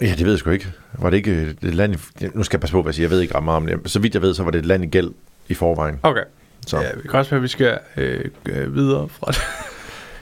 [0.00, 0.66] Ja, det ved jeg sgu ikke.
[0.98, 1.98] Var det ikke øh, et land i...
[2.34, 3.04] Nu skal jeg passe på, hvad jeg siger.
[3.04, 3.80] Jeg ved ikke ret meget om det.
[3.90, 5.10] Så vidt jeg ved, så var det et land i gæld
[5.48, 6.00] i forvejen.
[6.02, 6.20] Okay.
[6.66, 6.80] Så.
[6.80, 9.40] Ja, vi kan også være, at vi skal øh, øh, videre fra det.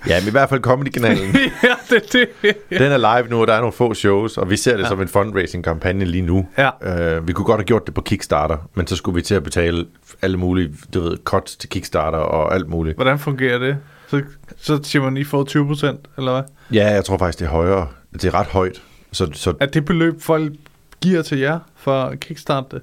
[0.09, 1.37] Ja, men i hvert fald Comedy-kanalen.
[1.63, 2.29] ja, det det.
[2.81, 4.89] Den er live nu, og der er nogle få shows, og vi ser det ja.
[4.89, 6.47] som en fundraising-kampagne lige nu.
[6.59, 7.19] Ja.
[7.19, 9.43] Uh, vi kunne godt have gjort det på Kickstarter, men så skulle vi til at
[9.43, 9.87] betale
[10.23, 12.97] alle mulige, du ved, cuts til Kickstarter og alt muligt.
[12.97, 13.77] Hvordan fungerer det?
[14.09, 14.23] Så,
[14.57, 16.43] så siger man, I får 20 procent, eller hvad?
[16.73, 17.89] Ja, jeg tror faktisk, det er højere.
[18.13, 18.83] Det er ret højt.
[19.13, 20.53] Så, så Er det beløb, folk
[21.01, 22.83] giver til jer for at kickstarte det?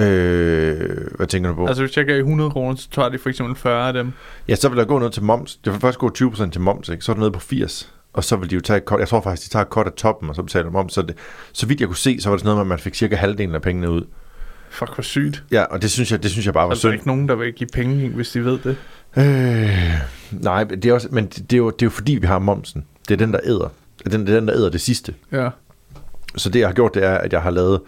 [0.00, 1.66] Øh, hvad tænker du på?
[1.66, 4.12] Altså, hvis jeg gav 100 kroner, så tager de for eksempel 40 af dem.
[4.48, 5.56] Ja, så vil der gå noget til moms.
[5.56, 7.04] Det vil først gå 20% til moms, ikke?
[7.04, 7.92] Så er det nede på 80.
[8.12, 8.82] Og så vil de jo tage et.
[8.98, 10.92] Jeg tror faktisk, de tager et cut af toppen, og så betaler de moms.
[10.92, 11.16] Så, det,
[11.52, 13.16] så vidt jeg kunne se, så var det sådan noget med, at man fik cirka
[13.16, 14.02] halvdelen af pengene ud.
[14.70, 15.44] Fuck, hvor sygt.
[15.50, 17.00] Ja, og det synes jeg, det synes jeg bare var Altså, der er synd.
[17.00, 18.76] ikke nogen, der vil give penge, hvis de ved det.
[19.16, 19.94] Øh,
[20.30, 22.38] nej, det er også, men det, det, er jo, det er jo fordi, vi har
[22.38, 22.84] momsen.
[23.08, 23.72] Det er den, der æder.
[23.98, 25.14] Det er den, det er den der æder det sidste.
[25.32, 25.48] Ja.
[26.36, 27.80] Så det, jeg har gjort, det er, at jeg har lavet...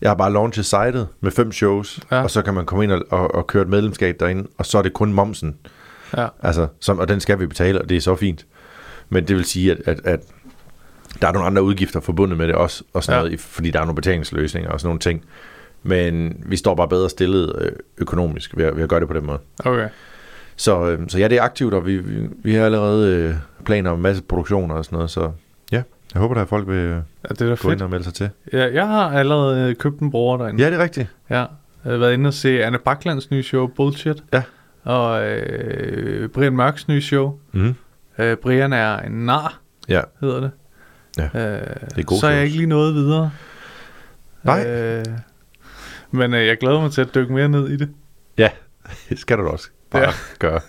[0.00, 2.22] Jeg har bare launchet sitet med fem shows, Ja.
[2.22, 4.78] og så kan man komme ind og, og, og køre et medlemskab derinde, og så
[4.78, 5.56] er det kun momsen.
[6.16, 6.26] Ja.
[6.42, 8.46] Altså, som, og den skal vi betale, og det er så fint.
[9.08, 10.20] Men det vil sige, at, at, at
[11.22, 13.24] der er nogle andre udgifter forbundet med det også, og sådan Ja.
[13.24, 15.24] noget, fordi der er nogle betalingsløsninger og sådan nogle ting.
[15.82, 19.14] Men vi står bare bedre stillet øh, økonomisk ved at, ved at gøre det på
[19.14, 19.38] den måde.
[19.64, 19.88] Okay.
[20.56, 23.34] Så, øh, så ja, det er aktivt, og vi, vi, vi har allerede øh,
[23.64, 25.30] planer om en masse produktioner og sådan noget, så
[26.16, 26.94] jeg håber, der er folk vil Ja,
[27.28, 27.82] det er gå ind fedt.
[27.82, 28.30] og melde sig til.
[28.52, 30.62] Ja, jeg har allerede øh, købt en bruger derinde.
[30.64, 31.08] Ja, det er rigtigt.
[31.30, 34.22] Ja, jeg har været inde og se Anne Baklands nye show, Bullshit.
[34.32, 34.42] Ja.
[34.84, 37.38] Og øh, Brian Mørks nye show.
[37.52, 37.74] Mm.
[38.18, 40.50] Øh, Brian er en nar, Ja, hedder det.
[41.18, 41.60] Ja, øh,
[41.90, 43.30] det er gode Så er jeg ikke lige noget videre.
[44.42, 44.66] Nej.
[44.66, 45.04] Øh,
[46.10, 47.88] men øh, jeg glæder mig til at dykke mere ned i det.
[48.38, 48.50] ja.
[49.08, 50.08] det skal du da også bare Ja.
[50.08, 50.12] ja.
[50.38, 50.60] gøre.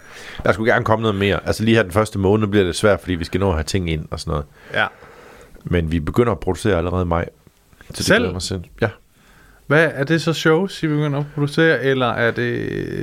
[0.43, 1.39] Der skulle gerne komme noget mere.
[1.47, 3.63] Altså lige her den første måned bliver det svært, fordi vi skal nå at have
[3.63, 4.45] ting ind og sådan noget.
[4.73, 4.85] Ja.
[5.69, 7.29] Men vi begynder at producere allerede i maj.
[7.87, 8.17] Så det Selv?
[8.19, 8.61] glæder mig selv.
[8.81, 8.89] Ja.
[9.67, 12.59] Hvad, er det så shows, I begynder at producere, eller er det...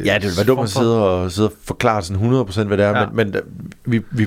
[0.07, 2.87] Ja, det vil være dumt at sidde og, sidde og forklare sådan 100% hvad det
[2.87, 3.07] er, Ja.
[3.07, 3.41] men, men da-
[3.85, 4.27] vi, vi,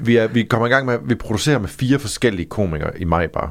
[0.00, 3.26] vi, er, vi kommer i gang med, vi producerer med fire forskellige komikere i maj
[3.26, 3.50] bare.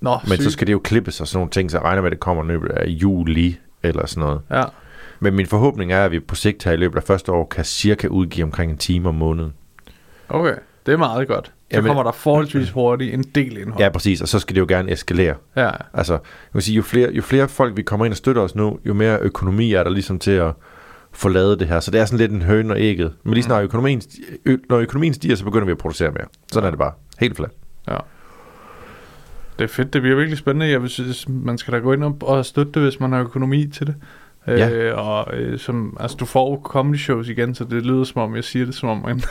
[0.00, 0.42] Nå, Men sygt.
[0.42, 2.20] så skal det jo klippes og sådan nogle ting, så jeg regner med, at det
[2.20, 4.40] kommer i løbet af juli eller sådan noget.
[4.50, 4.62] Ja,
[5.20, 7.64] Men min forhåbning er, at vi på sigt her i løbet af første år kan
[7.64, 9.52] cirka udgive omkring en time om måneden.
[10.28, 10.54] okay.
[10.86, 11.52] Det er meget godt.
[11.72, 13.82] Så Jamen- kommer der forholdsvis hurtigt en del indhold.
[13.82, 15.34] Ja, præcis, og så skal det jo gerne eskalere.
[15.56, 15.70] ja.
[15.94, 16.20] Altså, jeg
[16.52, 18.94] vil sige, jo flere, jo flere folk vi kommer ind og støtter os nu, jo
[18.94, 20.52] mere økonomi er der ligesom til at
[21.12, 21.80] få lavet det her.
[21.80, 23.12] Så det er sådan lidt en høne og ægget.
[23.24, 26.24] Men lige snart økonomien, sti- ø, når økonomien stiger, så begynder vi at producere mere.
[26.52, 26.92] Sådan er det bare.
[27.20, 27.52] Helt fladt.
[27.88, 27.96] Ja.
[29.58, 30.66] Det er fedt, det bliver virkelig spændende.
[30.70, 33.66] Jeg vil synes, man skal da gå ind og, støtte det, hvis man har økonomi
[33.66, 33.94] til det.
[34.46, 34.70] Ja.
[34.70, 38.36] Øh, og øh, som, altså, du får comedy shows igen, så det lyder som om,
[38.36, 39.22] jeg siger det som om en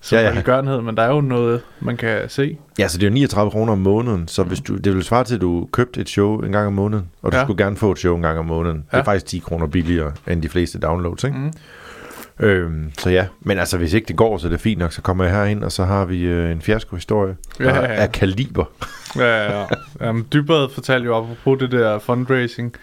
[0.00, 2.58] som Ja, ja, velgørenhed, men der er jo noget, man kan se.
[2.78, 5.24] Ja, så det er jo 39 kroner om måneden, så hvis du, det vil svare
[5.24, 7.42] til, at du købte et show en gang om måneden, og du Ja.
[7.44, 8.76] skulle gerne få et show en gang om måneden.
[8.76, 8.98] Det Ja.
[8.98, 11.36] er faktisk 10 kroner billigere end de fleste downloads, ikke?
[11.38, 11.52] Mm.
[12.40, 15.02] Øhm, så ja, men altså hvis ikke det går, så er det fint nok, så
[15.02, 18.64] kommer jeg herind, og så har vi øh, en fiasko-historie Ja, ja, ja, af kaliber.
[19.16, 19.64] Ja, ja,
[20.00, 20.10] ja.
[20.10, 22.74] Um, Dybvad fortalte jo apropos det der fundraising,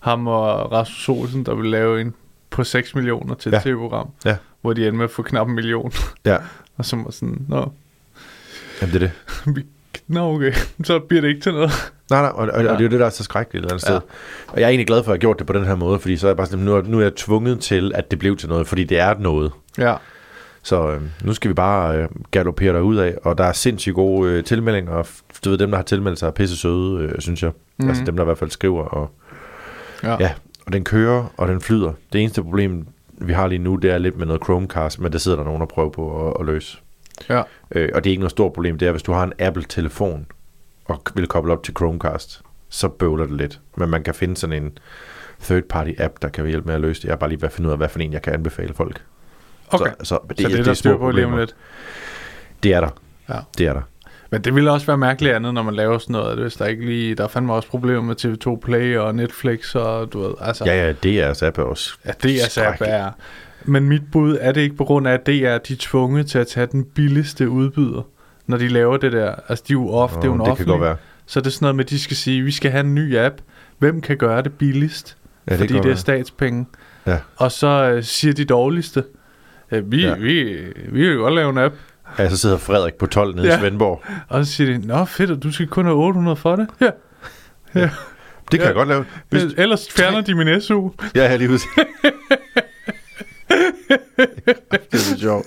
[0.00, 2.14] ham og Rasmus Olsen, der ville lave en
[2.50, 3.60] på 6 millioner til et Ja.
[3.60, 4.36] tv-program, Ja.
[4.60, 5.92] Hvor de endte med at få knap en million.
[6.24, 6.36] Ja,
[6.78, 7.72] og så var sådan, nå,
[8.82, 9.08] jamen det er
[9.46, 9.64] det.
[10.08, 10.52] nå okay,
[10.84, 11.70] så bliver det ikke til noget.
[12.10, 12.72] Nej, nej, og, og, Ja.
[12.72, 13.98] og det er jo det, der er så skrækkeligt et eller andet Ja.
[13.98, 14.08] sted.
[14.48, 16.00] Og jeg er egentlig glad for, at jeg har gjort det på den her måde,
[16.00, 18.18] fordi så er jeg bare sådan, nu er, nu er jeg tvunget til, at det
[18.18, 19.52] blev til noget, fordi det er noget.
[19.78, 19.94] Ja,
[20.62, 24.30] Så øh, nu skal vi bare øh, galopere derud af, og der er sindssygt gode
[24.32, 25.06] øh, tilmeldinger, og
[25.44, 27.50] du ved, dem, der har tilmeldt sig, er pisse søde, øh, synes jeg.
[27.50, 27.84] Mhm.
[27.84, 27.88] Mm.
[27.88, 29.10] Altså dem, der i hvert fald skriver, og
[30.02, 30.16] ja.
[30.20, 30.30] ja,
[30.66, 31.92] og den kører, og den flyder.
[32.12, 32.86] Det eneste problem,
[33.20, 35.60] vi har lige nu, det er lidt med noget Chromecast, men det sidder der nogen,
[35.60, 36.78] der prøver på at, at løse.
[37.28, 37.42] ja.
[37.70, 40.26] Øh, og det er ikke noget stort problem, det er, hvis du har en Apple-telefon,
[40.84, 43.60] og vil koble op til Chromecast, så bøvler det lidt.
[43.76, 44.78] Men man kan finde sådan en
[45.42, 47.08] third-party app, der kan hjælpe med at løse det.
[47.08, 48.74] Jeg er bare lige ved at finde ud af, hvad for en, jeg kan anbefale
[48.74, 49.02] folk.
[49.68, 49.90] Okay.
[49.98, 51.56] Så, så, det, så det er der styr på lige lidt.
[52.62, 52.90] Det er der.
[53.28, 53.38] Ja.
[53.58, 53.82] Det er der.
[54.30, 56.86] Men det ville også være mærkeligt andet, når man laver sådan noget, hvis der ikke
[56.86, 57.14] lige...
[57.14, 60.64] Der er fandme også problemer med TV2 Play og Netflix og du ved, altså...
[60.64, 60.92] Ja, ja,
[61.32, 62.88] DR's app er også Ja, det er så skrækkelig.
[62.90, 63.10] er.
[63.64, 66.38] Men mit bud er det ikke på grund af, at DR de er tvunget til
[66.38, 68.02] at tage den billigste udbyder,
[68.46, 69.34] når de laver det der.
[69.48, 70.72] Altså, de er jo off, Nå, det er jo en det kan offentlig.
[70.72, 70.96] godt være.
[71.26, 73.16] Så er det sådan noget med, at de skal sige, vi skal have en ny
[73.18, 73.34] app.
[73.78, 75.16] Hvem kan gøre det billigst?
[75.46, 76.66] Ja, det fordi kan det er godt statspenge.
[77.06, 77.18] Ja.
[77.36, 79.04] Og så øh, siger de dårligste,
[79.72, 80.14] øh, vi, ja.
[80.14, 80.56] vi,
[80.88, 81.74] vi vil godt lave en app.
[82.18, 83.52] Ja, så sidder Frederik på 12 nede ja.
[83.52, 83.58] Ja.
[83.58, 84.02] i Svendborg.
[84.28, 86.66] Og så siger de, nå fedt, og du skal kun have 800 for det.
[86.80, 86.90] Ja.
[87.74, 87.80] ja.
[87.80, 87.90] Det
[88.50, 88.66] kan Ja.
[88.66, 89.04] jeg godt lave.
[89.30, 89.42] Hvis.
[89.56, 90.90] Ellers fjerner de min SU.
[91.14, 91.68] ja, jeg lige huske.
[94.70, 95.46] det er så sjovt.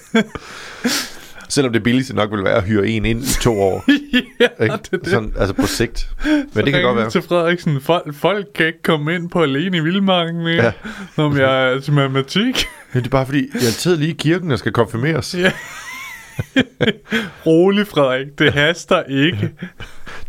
[1.50, 3.84] Selvom det billigste nok vil være at hyre en ind i to år.
[4.40, 4.76] ja, Ikke?
[4.78, 5.08] det er det.
[5.08, 6.10] Sådan, altså på sigt.
[6.26, 7.10] Men Så det kan godt være.
[7.10, 10.64] til Frederiksen, folk, folk kan ikke komme ind på alene i Vildmarken mere, Ja.
[10.66, 10.72] ja.
[11.18, 12.66] når jeg er til matematik.
[12.94, 15.36] Ja, det er bare fordi, jeg sidder lige i kirken og skal konfirmeres.
[15.36, 15.52] Ja.
[17.46, 18.28] Rolig, Frederik.
[18.40, 19.52] Det haster ikke.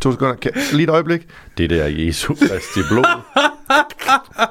[0.00, 0.34] To sekunder.
[0.34, 1.28] Kan, lige et øjeblik.
[1.58, 3.04] Det der er Jesu Kristi blod.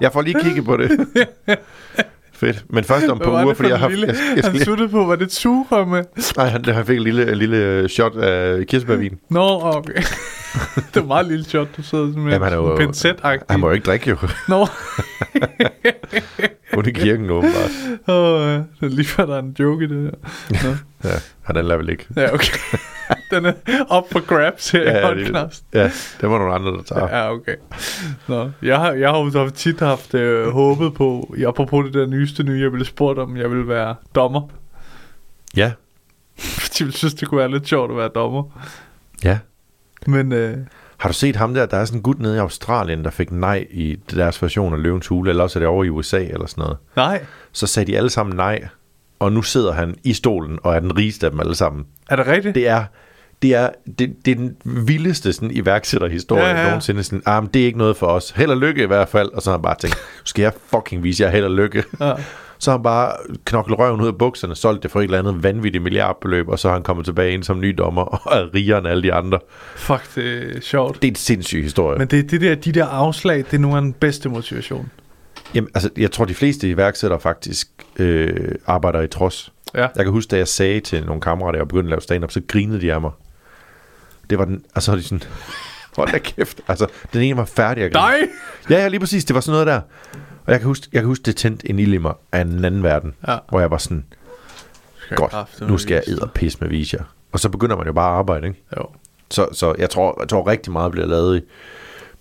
[0.01, 1.07] Jeg får lige kigget på det.
[2.41, 2.65] Fedt.
[2.69, 3.89] Men først om var uger, fordi jeg har...
[3.89, 6.03] lille, Jeg, jeg, skal han sluttede på, var det et sugerør med?
[6.37, 9.19] nej, han, han fik en lille, lille shot af kirsebærvin.
[9.29, 9.93] Nå, okay.
[10.93, 12.31] det var meget lille shot, du sidder med.
[12.31, 13.15] Jamen, han er jo- pincet
[13.49, 14.17] Han må jo ikke drikke jo.
[14.47, 14.67] Nå,
[16.73, 17.71] Kun i kirken åbenbart.
[18.07, 18.53] Åh, ja.
[18.55, 20.11] det er lige før, der er en joke i det
[20.51, 20.67] her.
[20.69, 20.75] Nå.
[21.09, 22.05] Ja, han er vel ikke.
[22.15, 22.57] Ja, okay.
[23.31, 23.53] Den er
[23.89, 25.65] op for grabs her Ja, i det- podcast.
[25.73, 25.83] Ja,
[26.21, 27.17] det var nogle andre, der tager.
[27.17, 27.55] Ja, okay.
[28.27, 32.05] Nå, jeg har, jeg har jo så tit haft øh, håbet på, apropos det der
[32.05, 34.41] nyeste nye, jeg ville spurgt om, jeg ville være dommer.
[35.55, 35.71] Ja,
[36.59, 38.43] Fordi jeg synes, det kunne være lidt sjovt at være dommer.
[39.23, 39.39] ja.
[40.07, 40.57] Men øh,
[40.97, 41.65] Har du set ham der?
[41.65, 44.81] Der er sådan en gut nede i Australien, der fik nej i deres version af
[44.83, 46.77] Løvens Hule, eller også er det over i USA eller sådan noget.
[46.95, 48.67] nej, Så sagde de alle sammen nej,
[49.21, 51.85] og nu sidder han i stolen og er den rigeste af dem alle sammen.
[52.09, 52.55] er det rigtigt?
[52.55, 52.83] Det er,
[53.41, 53.69] det er,
[53.99, 57.03] det, det er den vildeste sådan, iværksætterhistorie Ja, ja, nogensinde.
[57.03, 58.31] Sådan, ah, men det er ikke noget for os.
[58.31, 59.29] Held og lykke i hvert fald.
[59.29, 61.83] Og så har han bare tænkt, "Nu skal jeg fucking vise jer held og lykke.
[61.99, 62.13] Ja.
[62.59, 63.11] Så har han bare
[63.45, 66.67] knoklet røven ud af bukserne, solgt det for et eller andet vanvittigt milliardbeløb, og så
[66.67, 69.39] har han kommet tilbage ind som ny dommer, og er rigere end alle de andre.
[69.75, 71.01] Fuck, det er sjovt.
[71.01, 71.97] Det er en sindssyg historie.
[71.97, 74.89] Men det, det der, de der afslag, det er af den bedste motivation.
[75.53, 77.67] Jamen, altså, jeg tror, de fleste iværksættere faktisk
[77.99, 79.53] øh, arbejder i trods.
[79.75, 79.81] Ja.
[79.81, 82.31] Jeg kan huske, da jeg sagde til nogle kammerater, at jeg begyndte at lave stand-up,
[82.31, 83.11] så grinede de af mig.
[84.29, 85.23] Det var den, og så var de sådan,
[85.97, 86.61] hold da kæft.
[86.67, 87.93] Altså, den ene var færdig grine.
[87.93, 88.29] Nej!
[88.69, 89.25] Ja, ja, lige præcis.
[89.25, 89.81] Det var sådan noget der.
[90.45, 92.65] Og jeg kan huske, jeg kan huske det tændte en ild i mig af en
[92.65, 93.13] anden verden.
[93.27, 93.37] Ja.
[93.49, 94.05] Hvor jeg var sådan,
[95.15, 97.03] godt, nu skal jeg æde og pisse med viser.
[97.31, 98.63] Og så begynder man jo bare at arbejde, ikke?
[98.77, 98.85] Jo.
[99.31, 101.41] Så, så jeg, tror, jeg tror rigtig meget bliver lavet i,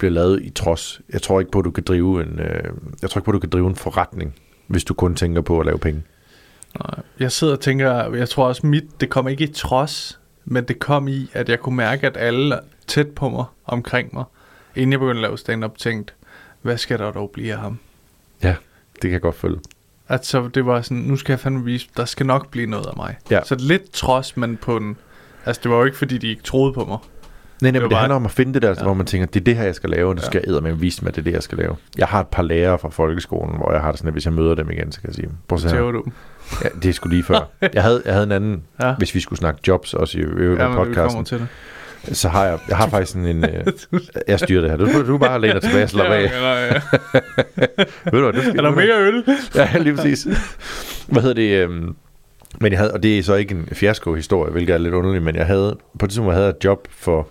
[0.00, 1.00] bliver lavet i trods.
[1.12, 2.64] Jeg tror ikke på, at du kan drive en, øh,
[3.02, 4.34] jeg tror ikke på, at du kan drive en forretning,
[4.66, 6.02] hvis du kun tænker på at lave penge.
[6.78, 7.02] Nej.
[7.18, 10.78] Jeg sidder og tænker, jeg tror også mit, det kom ikke i trods, men det
[10.78, 14.24] kom i, at jeg kunne mærke, at alle tæt på mig, omkring mig,
[14.76, 16.12] inden jeg begyndte at lave stand-up, tænkte,
[16.62, 17.78] hvad skal der dog blive af ham?
[18.42, 18.54] Ja,
[18.92, 19.58] det kan jeg godt følge.
[20.08, 22.86] At så det var sådan, nu skal jeg fandme vise, der skal nok blive noget
[22.86, 23.16] af mig.
[23.30, 23.40] Ja.
[23.44, 24.96] Så lidt trods, men på den,
[25.46, 26.98] altså det var jo ikke, fordi de ikke troede på mig.
[27.62, 28.82] Nej, nej, men det bare- handler om at finde det der, ja.
[28.82, 30.26] Hvor man tænker, det er det her, jeg skal lave, og det Ja.
[30.26, 31.76] skal jeg med vise mig, at det er det, jeg skal lave.
[31.98, 34.32] Jeg har et par lærere fra folkeskolen, hvor jeg har det sådan, at hvis jeg
[34.32, 35.80] møder dem igen, så kan jeg sige, prøv at se her.
[35.80, 36.02] Du?
[36.64, 37.50] Ja, det er sgu lige før.
[37.74, 38.94] Jeg havde, jeg havde en anden, Ja.
[38.98, 42.16] hvis vi skulle snakke jobs også i øvrigt Ja, podcasten, til det.
[42.16, 43.66] så har jeg, jeg har faktisk sådan en, øh,
[44.28, 44.76] jeg styrer det her.
[44.76, 46.22] Du, du bare læner tilbage og slapper af.
[46.22, 46.80] Ja, ja, ja.
[48.04, 49.24] Ved du hvad, du skal, Er der mere øl?
[49.54, 50.26] Ja, lige præcis.
[51.08, 51.64] Hvad hedder det?
[51.64, 51.94] Øhm,
[52.60, 55.36] men jeg havde, og det er så ikke en fiasko-historie, hvilket er lidt underligt, men
[55.36, 57.28] jeg havde, på det tidspunkt havde jeg et job for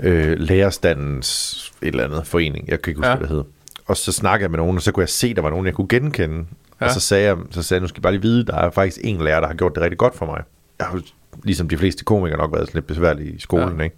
[0.00, 2.68] øh, lærerstandens et eller andet forening.
[2.68, 3.16] Jeg kan ikke huske, Ja.
[3.16, 3.44] hvad det hed.
[3.86, 5.66] Og så snakkede jeg med nogen, og så kunne jeg se, at der var nogen,
[5.66, 6.44] jeg kunne genkende.
[6.80, 6.86] Ja.
[6.86, 8.70] Og så sagde jeg, så sagde jeg, nu skal I bare lige vide, der er
[8.70, 10.42] faktisk en lærer, der har gjort det rigtig godt for mig.
[10.78, 11.00] Jeg har
[11.44, 13.84] ligesom de fleste komikere nok været lidt besværlige i skolen, Ja.
[13.84, 13.96] ikke?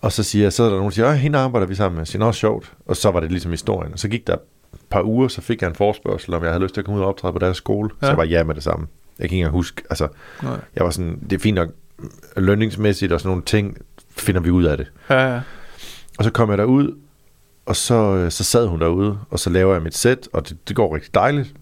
[0.00, 1.94] Og så siger jeg, så er der nogen, der siger, "Åh, hende arbejder vi sammen
[1.94, 2.00] med.
[2.00, 2.72] Jeg siger, sjovt.
[2.86, 3.92] Og så var det ligesom historien.
[3.92, 4.36] Og så gik der
[4.90, 7.02] par uger, så fik jeg en forspørgsel, om jeg havde lyst til at komme ud
[7.04, 7.90] og optræde på deres skole.
[8.02, 8.06] Ja.
[8.06, 8.86] Så jeg var ja med det samme.
[9.18, 10.08] Jeg kan ikke engang huske, altså,
[10.42, 10.56] Nej.
[10.76, 11.68] jeg var sådan, det er fint nok,
[12.36, 13.78] lønningsmæssigt og sådan nogle ting,
[14.16, 14.90] finder vi ud af det.
[15.10, 15.40] Ja, ja.
[16.18, 16.96] Og så kom jeg derud,
[17.66, 20.68] og så, øh, så sad hun derude, og så laver jeg mit sæt, og det,
[20.68, 21.54] det går rigtig dejligt.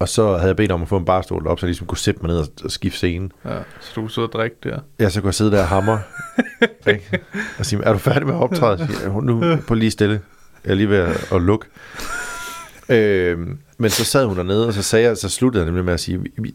[0.00, 1.98] Og så havde jeg bedt om at få en barstol op, så jeg ligesom kunne
[1.98, 3.32] sætte mig ned og, og skifte scenen.
[3.44, 3.58] ja.
[3.80, 4.78] Så du kunne sidde og drikke der.
[4.98, 6.00] Ja, så kunne jeg sidde der og hamre.
[6.86, 7.18] ikke?
[7.58, 8.86] og sige, er du færdig med at optræde?
[8.86, 10.20] Siger nu på lige stille.
[10.66, 11.66] Jeg er lige ved at, at lukke.
[12.88, 15.94] Øhm, men så sad hun dernede, og så, sagde jeg, så sluttede jeg nemlig med
[15.94, 16.54] at sige, "Vi- vi-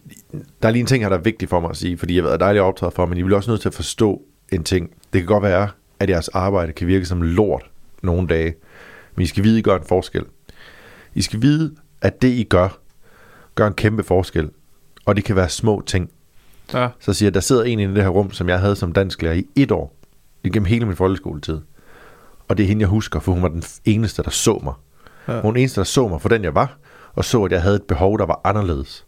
[0.62, 2.24] der er lige en ting her, der er vigtig for mig at sige, fordi jeg
[2.24, 4.90] ved, at dejligt optræde for, men I bliver også nødt til at forstå en ting.
[5.14, 7.64] Det kan godt være, at jeres arbejde kan virke som lort
[8.04, 8.54] nogle dage,
[9.16, 10.24] men I skal vide, at I gør en forskel.
[11.16, 12.78] I skal vide, at det I gør,
[13.56, 14.50] gør en kæmpe forskel.
[15.06, 16.10] Og det kan være små ting.
[16.74, 16.88] Ja.
[17.00, 19.34] Så siger jeg, der sidder en i det her rum, som jeg havde som dansklærer
[19.34, 19.96] i et år,
[20.44, 21.60] igennem hele min folkeskoletid.
[22.52, 24.74] Og det er hende, jeg husker, for hun var den eneste, der så mig.
[25.28, 25.34] Ja.
[25.34, 26.78] Hun var den eneste, der så mig for den, jeg var,
[27.14, 29.06] og så, at jeg havde et behov, der var anderledes.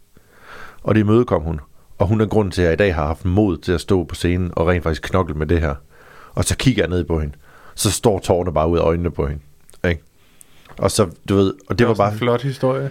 [0.82, 1.60] Og det imødekom hun.
[1.98, 4.04] Og hun er grunden til, at jeg i dag har haft mod til at stå
[4.04, 5.74] på scenen og rent faktisk knokle med det her.
[6.34, 7.34] Og så kigger jeg ned på hende.
[7.74, 9.42] Så står tårerne bare ud af øjnene på hende.
[9.88, 10.02] Ikke?
[10.78, 12.12] Og så, du ved, og det, var også bare...
[12.12, 12.90] en flot historie.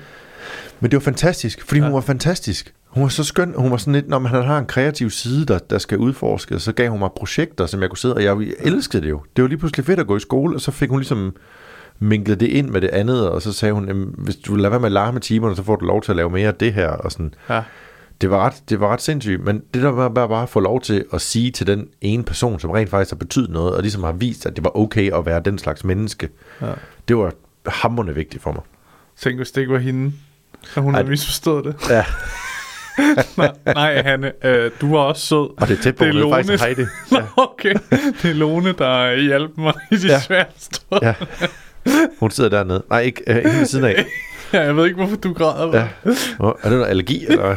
[0.79, 1.85] Men det var fantastisk, fordi ja.
[1.85, 2.73] hun var fantastisk.
[2.93, 3.53] Hun var så skøn.
[3.57, 6.71] Hun var sådan lidt, når man har en kreativ side, der, der skal udforskes, så
[6.71, 9.21] gav hun mig projekter, som jeg kunne sidde, og jeg elskede det jo.
[9.35, 11.35] Det var lige pludselig fedt at gå i skole, og så fik hun ligesom
[11.99, 14.79] minklet det ind med det andet, og så sagde hun, "Jamen, hvis du lader være
[14.79, 16.87] med at larme timerne, så får du lov til at lave mere af det her,
[16.89, 17.33] og sådan.
[17.49, 17.61] Ja.
[18.21, 20.59] Det var ret, det var ret sindssygt, men det der var bare, bare at få
[20.59, 23.81] lov til at sige til den ene person, som rent faktisk har betydet noget, og
[23.81, 26.29] ligesom har vist, at det var okay at være den slags menneske,
[26.61, 26.67] Ja.
[27.07, 27.33] det var
[27.67, 28.61] hammerende vigtigt for mig.
[29.17, 30.11] Tænk, hvis det ikke var hende,
[30.75, 31.75] og hun Ej, havde misforstået det.
[31.89, 32.05] Ja,
[33.37, 35.61] nej, nej, Hanne, øh, du var også sød.
[35.61, 36.35] og det er tæt på, Det er Lone.
[36.35, 36.81] faktisk Heidi.
[37.11, 37.73] Nå, okay.
[38.21, 40.13] Det er Lone, der hjalp mig i de ja.
[40.13, 40.19] Ja.
[40.19, 41.07] svære stunder.
[41.07, 41.13] Ja.
[42.19, 42.83] Hun sidder dernede.
[42.89, 44.05] Nej, ikke øh, ikke ved siden af.
[44.53, 45.77] Ja, jeg ved ikke, hvorfor du græder.
[45.79, 45.87] Ja.
[46.39, 47.25] Er det noget allergi?
[47.27, 47.55] Eller?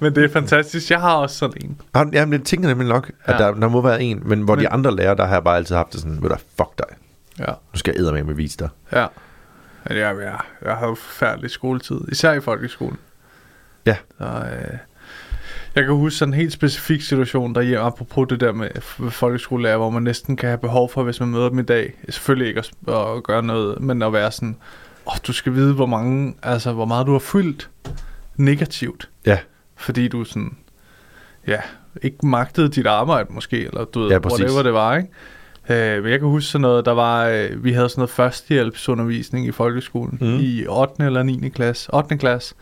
[0.00, 0.90] Men det er fantastisk.
[0.90, 1.80] Jeg har også sådan en.
[2.12, 3.44] Jamen, det tænker jeg nemlig nok, at Ja.
[3.44, 4.22] der, der må være en.
[4.24, 6.30] Men hvor men, de andre lærer, der har jeg bare altid haft det sådan, ved
[6.30, 6.86] du, fuck dig.
[7.38, 7.44] Ja.
[7.46, 8.68] Nu skal jeg med vise dig.
[8.92, 9.06] Ja.
[9.88, 10.16] Men jeg,
[10.64, 12.00] jeg, jo forfærdelig skoletid.
[12.12, 12.98] Især i folkeskolen.
[13.86, 13.96] Ja.
[14.18, 14.78] Så, øh,
[15.74, 18.68] jeg kan huske sådan en helt specifik situation derhjemme, apropos det der med
[19.10, 22.48] folkeskolelærer, hvor man næsten kan have behov for, hvis man møder dem i dag, selvfølgelig
[22.48, 22.58] ikke
[22.88, 24.56] at, at gøre noget, men at være sådan,
[25.06, 27.70] åh, oh, du skal vide, hvor mange, altså, hvor meget du har fyldt
[28.36, 29.38] negativt, Ja,
[29.76, 30.56] fordi du sådan,
[31.46, 31.60] ja,
[32.02, 34.40] ikke magtede dit arbejde måske, eller du ved, Ja, præcis.
[34.40, 35.08] whatever det var, ikke?
[35.70, 39.46] Øh, men jeg kan huske sådan noget, der var, øh, vi havde sådan noget førstehjælpsundervisning
[39.46, 40.36] i folkeskolen, Mm.
[40.40, 41.04] i 8.
[41.04, 41.48] eller 9.
[41.48, 42.18] klasse, 8.
[42.18, 42.54] klasse,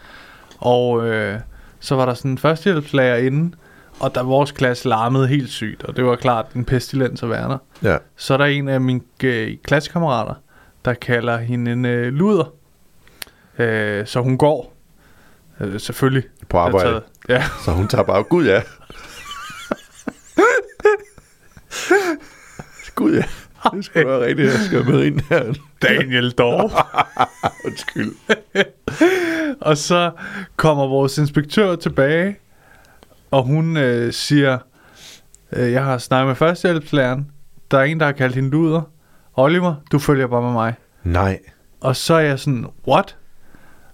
[0.59, 1.41] og øh,
[1.81, 3.57] så var der sådan en førstehjælpslærer inde,
[4.01, 7.49] og der vores klasse larmede helt sygt, og det var klart en pestilens at være
[7.49, 7.59] der.
[7.83, 7.97] ja.
[8.17, 10.35] Så er der en af mine øh, klassekammerater,
[10.85, 12.53] der kalder hende en øh, luder.
[13.59, 14.75] Øh, så hun går.
[15.61, 16.25] Øh, selvfølgelig.
[16.49, 16.89] På arbejde.
[16.91, 17.45] Taget- Ja.
[17.65, 18.63] Så hun tager bare, gud ja.
[22.95, 23.25] gud ja.
[23.73, 25.55] Det skulle være rigtigt, jeg skal med ind her.
[25.83, 26.71] Daniel dog.
[27.67, 28.13] Undskyld.
[29.69, 30.11] og så
[30.57, 32.37] kommer vores inspektør tilbage,
[33.31, 34.59] og hun øh, siger,
[35.53, 37.31] øh, jeg har snakket med førstehjælpslæreren.
[37.71, 38.83] Der er en, der har kaldt hende luder.
[39.35, 40.75] Oliver, du følger bare med mig.
[41.05, 41.41] Nej.
[41.81, 43.17] Og så er jeg sådan, what?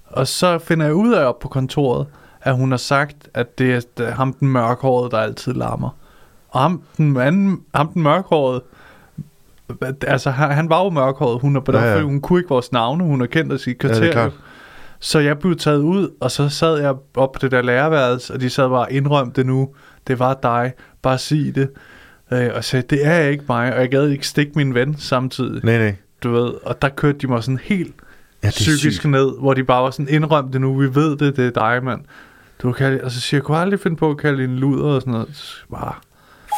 [0.06, 2.06] Og så finder jeg ud af op på kontoret,
[2.42, 5.90] at hun har sagt, at det er det er ham den mørkhårede, der altid larmer.
[6.48, 8.62] Og ham den, anden, ham den mørkhårede,
[10.06, 11.96] altså han, var jo mørkhåret, hun, er, Ja, ja, ja.
[11.98, 12.02] ja.
[12.04, 13.52] hun kunne ikke vores navne, hun har kendt
[13.82, 14.12] Ja, det er kvarter.
[14.12, 14.32] klart.
[14.98, 18.40] så jeg blev taget ud, og så sad jeg op på det der lærerværelse, og
[18.40, 19.68] de sad bare, indrøm det nu,
[20.06, 21.70] det var dig, bare sig det.
[22.32, 25.64] Øh, og sagde, det er ikke mig, og jeg gad ikke stikke min ven samtidig,
[25.64, 25.94] Nej, nej.
[26.22, 26.50] du ved.
[26.62, 27.94] Og der kørte de mig sådan helt
[28.42, 29.10] Ja, ja, psykisk sygt.
[29.10, 31.84] ned, hvor de bare var sådan, indrøm det nu, vi ved det, det er dig,
[31.84, 32.00] mand.
[32.62, 35.00] Du kan og så siger jeg, kunne aldrig finde på at kalde en luder og
[35.00, 35.64] sådan noget.
[35.70, 35.94] Bare,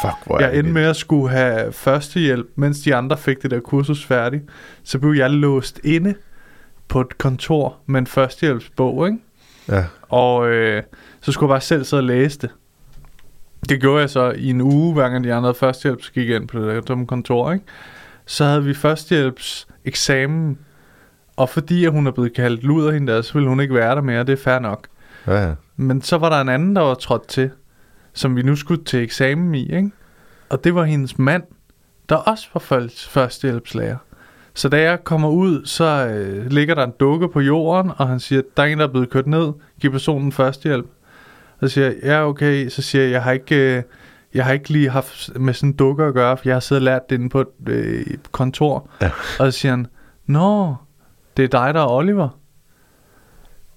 [0.01, 3.59] Fuck, hvor jeg endte med at skulle have førstehjælp, mens de andre fik det der
[3.59, 4.43] kursus færdigt.
[4.83, 6.15] Så blev jeg låst inde
[6.87, 9.19] på et kontor med en førstehjælpsbog, ikke?
[9.69, 9.85] Ja.
[10.09, 10.83] Og øh,
[11.21, 12.49] så skulle jeg bare selv sidde og læse det.
[13.69, 16.35] Det gjorde jeg så i en uge, hver gang de andre førstehjælp, så gik jeg
[16.35, 17.65] ind på det der dumme kontor, ikke?
[18.25, 20.57] Så havde vi førstehjælpseksamen,
[21.37, 23.95] og fordi at hun er blevet kaldt luder hende der, så ville hun ikke være
[23.95, 24.87] der mere, det er fair nok.
[25.27, 25.53] Ja, ja.
[25.75, 27.51] Men så var der en anden, der var trådt til,
[28.13, 29.91] som vi nu skulle til eksamen i, ikke?
[30.49, 31.43] Og det var hendes mand,
[32.09, 33.97] der også var først- førstehjælpslærer.
[34.53, 38.19] Så da jeg kommer ud, så øh, ligger der en dukke på jorden, og han
[38.19, 40.85] siger, der er en, der er blevet kørt ned, giv personen førstehjælp.
[41.59, 43.83] Så siger jeg, ja okay, så siger jeg, jeg har ikke, øh,
[44.33, 46.81] jeg har ikke lige haft med sådan en dukke at gøre, for jeg har siddet
[46.81, 48.89] og lært det inde på et øh, kontor.
[49.01, 49.11] Ja.
[49.39, 49.87] Og så siger han,
[50.25, 50.75] nå,
[51.37, 52.39] det er dig, der er Oliver.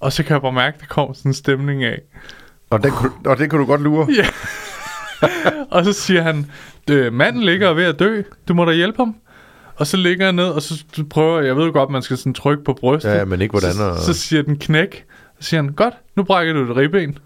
[0.00, 2.02] Og så kan jeg bare mærke, at der kommer sådan en stemning af.
[2.70, 4.06] Og den, kunne, og den kunne du godt lure.
[4.16, 4.26] Ja.
[5.70, 6.50] og så siger han,
[6.90, 9.16] "Øh, manden ligger ved at dø, du må da hjælpe ham.
[9.76, 12.16] Og så ligger jeg ned, og så prøver jeg, jeg ved jo godt, man skal
[12.16, 13.10] sådan trykke på brystet.
[13.10, 13.72] Ja, men ikke hvordan.
[13.72, 13.98] Så, Og...
[13.98, 15.04] så siger den knæk.
[15.40, 17.18] Så siger han, godt, nu brækker du et ribben.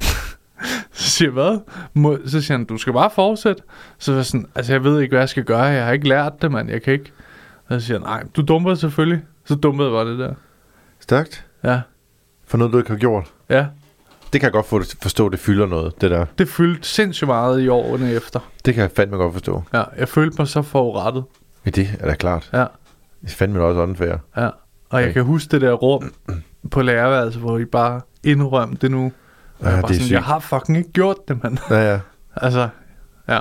[0.92, 1.58] så siger jeg, hvad?
[1.94, 3.62] Må, så siger han, du skal bare fortsætte.
[3.98, 5.62] Så jeg sådan, altså jeg ved ikke, hvad jeg skal gøre.
[5.62, 6.70] Jeg har ikke lært det, mand.
[6.70, 7.12] Jeg kan ikke.
[7.68, 9.22] Og så siger han, nej, du dumper selvfølgelig.
[9.44, 10.34] Så dumpede jeg bare det der.
[11.00, 11.44] Stærkt.
[11.64, 11.80] Ja,
[12.46, 13.24] For noget, du ikke har gjort.
[13.50, 13.66] ja.
[14.32, 16.26] Det kan jeg godt få, forstå, det fylder noget, det der.
[16.38, 18.40] Det fyldte sindssygt meget i årene efter.
[18.64, 19.62] Det kan jeg fandme godt forstå.
[19.74, 21.24] Ja, jeg følte mig så forurettet.
[21.64, 22.50] Men det er da klart.
[22.52, 22.58] Ja.
[22.58, 22.66] Det
[23.22, 24.14] er fandme også unfair.
[24.36, 24.46] Ja,
[24.90, 25.12] og jeg Okay.
[25.12, 26.12] kan huske det der rum
[26.70, 29.12] på lærerværelset, hvor I bare indrømte det nu.
[29.62, 31.58] Ja, jeg, det sådan, jeg har fucking ikke gjort det, mand.
[31.70, 31.98] Ja, ja.
[32.42, 32.68] Altså,
[33.28, 33.38] ja.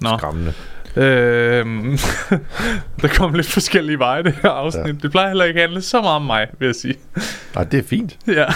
[0.00, 0.52] Nå, Skræmmende.
[0.96, 1.98] øhm,
[3.02, 4.86] der kom lidt forskellige veje, det her afsnit.
[4.86, 4.92] Ja.
[4.92, 6.94] Det plejer heller ikke at handle så meget om mig, vil jeg sige.
[7.56, 8.18] Ej, det er fint.
[8.26, 8.46] Ja.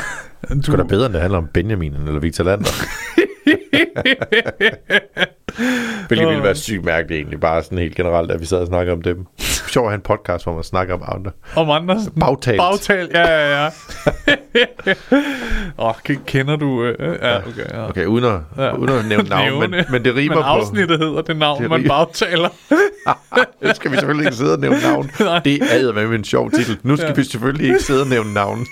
[0.42, 2.70] Det er da bedre, end det handler om Benjamin eller Victor Lander.
[6.08, 8.92] Hvilket ville være sygt mærkeligt egentlig, bare sådan helt generelt, at vi sad og snakkede
[8.92, 9.26] om dem.
[9.38, 11.30] Sjovt at have en podcast, hvor man snakker om andre.
[11.56, 12.58] Om andre Bagtalt.
[12.58, 13.66] Bagtal, ja, ja, ja.
[15.78, 15.94] Åh, oh,
[16.26, 16.84] kender du...
[16.84, 17.88] Øh, ja, okay, ja.
[17.88, 18.76] Okay, uden at, Ja.
[18.76, 20.48] uden at nævne navn, men, men det rimer men på...
[20.48, 22.48] afsnittet hedder det navn, Det man bagtaler.
[23.62, 25.10] Det skal vi selvfølgelig ikke sidde og nævne navn.
[25.20, 25.38] Nej.
[25.38, 26.78] Det er med en sjov titel.
[26.82, 27.14] Nu skal ja.
[27.14, 28.66] vi selvfølgelig ikke sidde og nævne navn.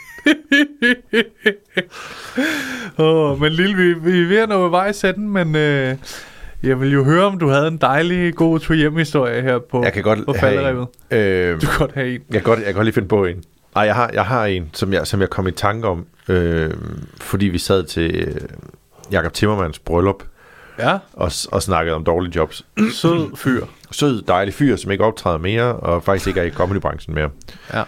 [2.99, 5.97] Åh, men Lille, vi, vi er ved at nå vejs ende, men øh,
[6.63, 9.83] jeg vil jo høre, om du havde en dejlig god tur hjem historie her på,
[9.85, 10.87] Jeg kan godt på en.
[11.19, 12.21] Øh, Du kan godt have en.
[12.31, 13.37] jeg, kan godt, jeg kan godt lige finde på en.
[13.75, 16.71] Nej, jeg har, jeg har en, som jeg, som jeg kom i tanke om, øh,
[17.21, 18.35] fordi vi sad til øh,
[19.13, 20.23] Jakob Timmermans bryllup
[20.79, 22.65] Ja, og, og snakkede om dårlige jobs.
[22.93, 23.65] sød fyr.
[23.91, 27.31] Sød, dejlig fyr, som ikke optræder mere, og faktisk ikke er i comedybranchen mere.
[27.75, 27.83] Ja.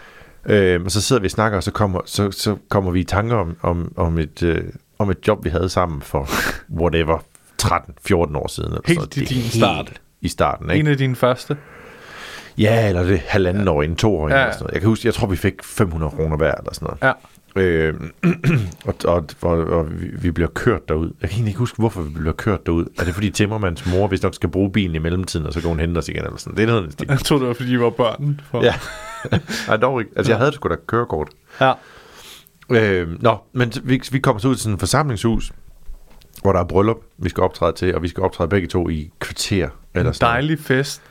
[0.49, 3.05] Øh, og så sidder vi og snakker, og så kommer, så, så kommer vi i
[3.05, 4.65] tanker om, om, om, et, øh,
[4.99, 6.29] om et job, vi havde sammen for
[6.81, 7.19] whatever,
[7.63, 8.71] 13-14 år siden.
[8.71, 9.23] Eller Helt sådan.
[9.23, 9.93] i din start.
[10.21, 10.81] I starten, ikke?
[10.81, 11.57] En af dine første.
[12.59, 13.71] Ja, eller det halvanden ja.
[13.71, 14.39] år inden, to år inden.
[14.39, 14.43] Ja.
[14.43, 14.73] Eller sådan noget.
[14.75, 16.99] Jeg kan huske, jeg tror, vi fik 500 kroner hver, eller sådan noget.
[17.03, 17.13] Ja.
[17.57, 17.95] Øh,
[18.89, 19.87] og, og, og, og
[20.23, 21.13] vi, bliver kørt derud.
[21.21, 22.87] Jeg kan egentlig ikke huske, hvorfor vi bliver kørt derud.
[22.99, 25.69] Er det fordi Timmermans mor, hvis nok skal bruge bilen i mellemtiden, og så kan
[25.69, 27.07] hun hente os igen, eller sådan Det er noget, stil.
[27.11, 28.41] Jeg troede, det var, fordi I var børn.
[28.51, 28.65] For...
[28.65, 28.75] Ja.
[29.69, 30.13] Nej, dog ikke.
[30.17, 31.29] Altså, jeg havde sgu da kørekort.
[31.61, 31.73] ja.
[32.71, 35.53] Øh, nå, men vi, vi kommer så ud til sådan et forsamlingshus,
[36.43, 39.11] hvor der er bryllup, vi skal optræde til, og vi skal optræde begge to i
[39.19, 39.57] kvarter.
[39.57, 40.21] Eller En sådan noget.
[40.21, 41.03] dejlig fest,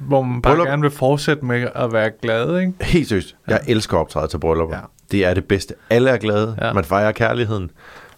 [0.00, 0.66] hvor man bare Bryllup.
[0.66, 2.72] gerne vil fortsætte med at være glad, ikke?
[2.80, 3.36] Helt seriøst.
[3.48, 4.76] Jeg elsker at optræde til bryllupper.
[4.76, 4.82] Ja.
[5.12, 5.74] Det er det bedste.
[5.90, 6.56] Alle er glade.
[6.62, 6.72] Ja.
[6.72, 7.70] Man fejrer kærligheden.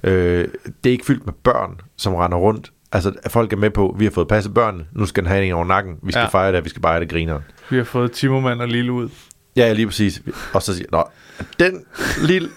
[0.03, 0.49] Øh,
[0.85, 2.73] det er ikke fyldt med børn, som render rundt.
[2.93, 5.45] Altså, at folk er med på, vi har fået passet børn, nu skal den have
[5.47, 5.95] en over nakken.
[6.03, 6.27] Vi skal Ja.
[6.29, 7.41] fejre det, vi skal bare have det griner.
[7.71, 9.09] Vi har fået Timmermand og Lille ud.
[9.57, 10.23] Ja, lige præcis.
[10.53, 11.05] Og så siger Nå,
[11.59, 11.85] den
[12.23, 12.49] lille...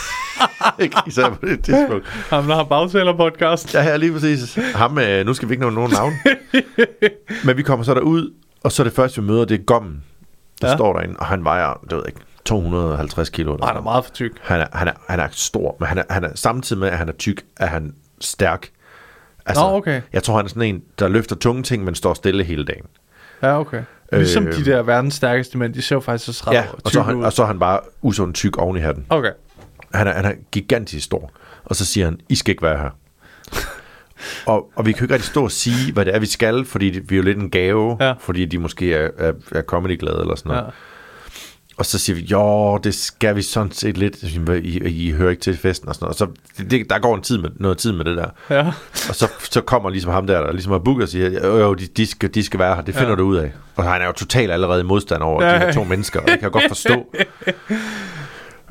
[0.80, 2.06] ikke især på det tidspunkt.
[2.30, 3.74] Ham, der har bagtaler podcast.
[3.74, 4.58] Ja, ja, lige præcis.
[4.74, 6.12] Ham, øh, nu skal vi ikke nævne nogen navn.
[7.46, 8.32] Men vi kommer så derud,
[8.64, 10.04] og så det første, vi møder, det er Gommen,
[10.60, 10.76] der ja.
[10.76, 13.54] står derinde, og han vejer, det ved jeg ikke, 250 kilo.
[13.54, 14.32] Eller han er meget for tyk.
[14.42, 16.98] Han er, han, er, han er stor, men han er, han er, samtidig med, at
[16.98, 18.68] han er tyk, er han stærk.
[19.46, 20.00] Altså, Nå, okay.
[20.12, 22.84] Jeg tror, han er sådan en, der løfter tunge ting, men står stille hele dagen.
[23.42, 23.82] Ja, okay.
[24.12, 26.90] Ligesom Øh, de der verdens stærkeste mænd, de ser jo faktisk så ret Ja, og
[26.90, 27.24] så, han, ud.
[27.24, 29.06] og så er han bare usund tyk oven i hatten.
[29.10, 29.30] Okay.
[29.94, 31.30] Han er, han er gigantisk stor.
[31.64, 32.90] Og så siger han, I skal ikke være her.
[34.52, 36.64] og, og vi kan jo ikke rigtig stå og sige, hvad det er, vi skal,
[36.64, 38.14] fordi det- vi er jo lidt en gave, Ja.
[38.20, 40.62] fordi de måske er, er, er comedy-glade eller sådan noget.
[40.64, 40.70] Ja.
[41.82, 44.46] Og så siger vi, jo, det skal vi sådan set lidt.
[44.48, 46.20] Vi, I, I hører ikke til festen og sådan noget.
[46.22, 46.28] Og
[46.58, 48.26] så, det, der går en tid med, noget tid med det der.
[48.50, 48.66] Ja.
[49.08, 51.74] Og så, så kommer ligesom ham der, der ligesom har booket og siger, jo, jo
[51.74, 53.14] de, de, skal, de skal være her, det finder Ja.
[53.16, 53.52] du ud af.
[53.76, 56.26] Og han er jo totalt allerede i modstand over Ja, de her to mennesker, og
[56.26, 57.06] det kan jeg godt forstå.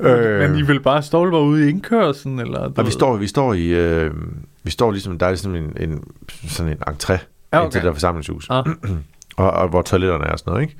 [0.00, 2.70] øh, Men I vil bare stolper ude i indkørselen, eller?
[2.76, 4.10] og vi står, vi står i, øh,
[4.62, 6.04] vi står ligesom, der er ligesom en, en
[6.48, 7.66] sådan en entré Ja, okay.
[7.66, 7.70] okay.
[7.72, 8.64] til det der forsamlingshus, Ah.
[9.36, 10.76] og, og, hvor toiletterne er og sådan noget, ikke?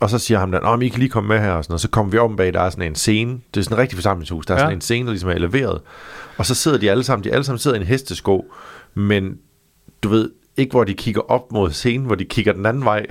[0.00, 1.80] Og så siger ham der, om I kan lige komme med her og sådan noget.
[1.80, 3.32] Så kommer vi om bag, der er sådan en scene.
[3.54, 4.46] Det er sådan en rigtig forsamlingshus.
[4.46, 4.64] Der er Ja.
[4.64, 5.80] sådan en scene, der ligesom er eleveret.
[6.38, 8.52] Og så sidder de alle sammen, de alle sammen sidder i en hestesko,
[8.94, 9.34] men
[10.02, 13.06] du ved, ikke hvor de kigger op mod scenen, hvor de kigger den anden vej.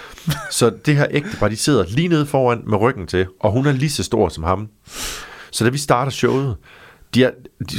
[0.50, 3.72] så det her ægtepar, de sidder lige nede foran med ryggen til, og hun er
[3.72, 4.68] lige så stor som ham.
[5.50, 6.56] Så da vi starter showet,
[7.14, 7.30] de er,
[7.70, 7.76] de,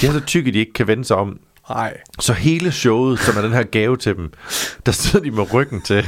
[0.00, 1.38] de er så tykke, de ikke kan vende sig om.
[1.68, 1.96] Nej.
[2.20, 4.32] Så hele showet, som er den her gave til dem,
[4.86, 6.06] der sidder de med ryggen til.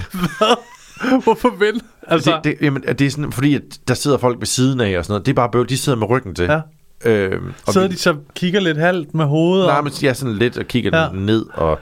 [1.25, 1.81] Hvorfor vel?
[2.07, 4.99] Altså, Det, det, jamen, det er sådan, fordi at der sidder folk ved siden af
[4.99, 5.27] og sådan noget.
[5.27, 6.45] Det er bare bøv, de sidder med ryggen til.
[6.45, 6.61] Ja.
[7.05, 9.67] Øhm, og sidder vi, de så kigger lidt halvt med hovedet?
[9.67, 11.09] Nej, og- men jeg er sådan lidt og kigger Ja.
[11.13, 11.79] ned, og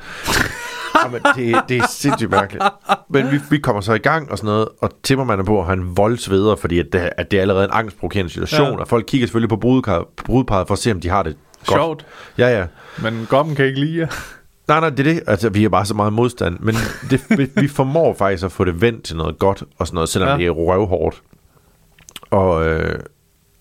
[1.05, 2.65] jamen, det, det er sindssygt mærkeligt.
[3.11, 5.67] Men vi, vi kommer så i gang og sådan noget, og Timmermand er på, og
[5.67, 8.77] han voldsveder, fordi at det, at det er allerede en angstprovokerende situation, Ja.
[8.81, 9.57] og folk kigger selvfølgelig på
[10.25, 11.37] brudeparret for at se, om de har det
[11.67, 11.79] godt.
[11.79, 12.07] Sjovt.
[12.39, 12.67] Ja, ja.
[13.03, 14.09] Men Gommen kan ikke lide.
[14.69, 15.23] Nej, nej, det er det.
[15.27, 16.59] Altså, vi har bare så meget modstand.
[16.61, 16.75] Men
[17.11, 20.09] det, vi, vi formår faktisk at få det vendt til noget godt og sådan noget,
[20.09, 20.37] selvom Ja.
[20.37, 21.23] det er røvhårdt.
[22.31, 22.99] Og, øh,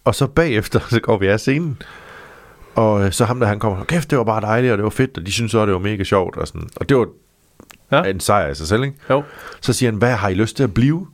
[0.06, 1.82] og så bagefter, så går vi af scenen.
[2.76, 4.90] Og øh, så ham der, han kommer, kæft, det var bare dejligt, og det var
[4.90, 6.38] fedt, og de synes også, det var mega sjovt.
[6.38, 6.70] Og, sådan.
[6.76, 7.08] og det var
[7.92, 8.04] Ja.
[8.04, 8.96] en sejr i sig selv, ikke?
[9.10, 9.24] Jo.
[9.62, 11.08] Så siger han, hvad har I lyst til at blive?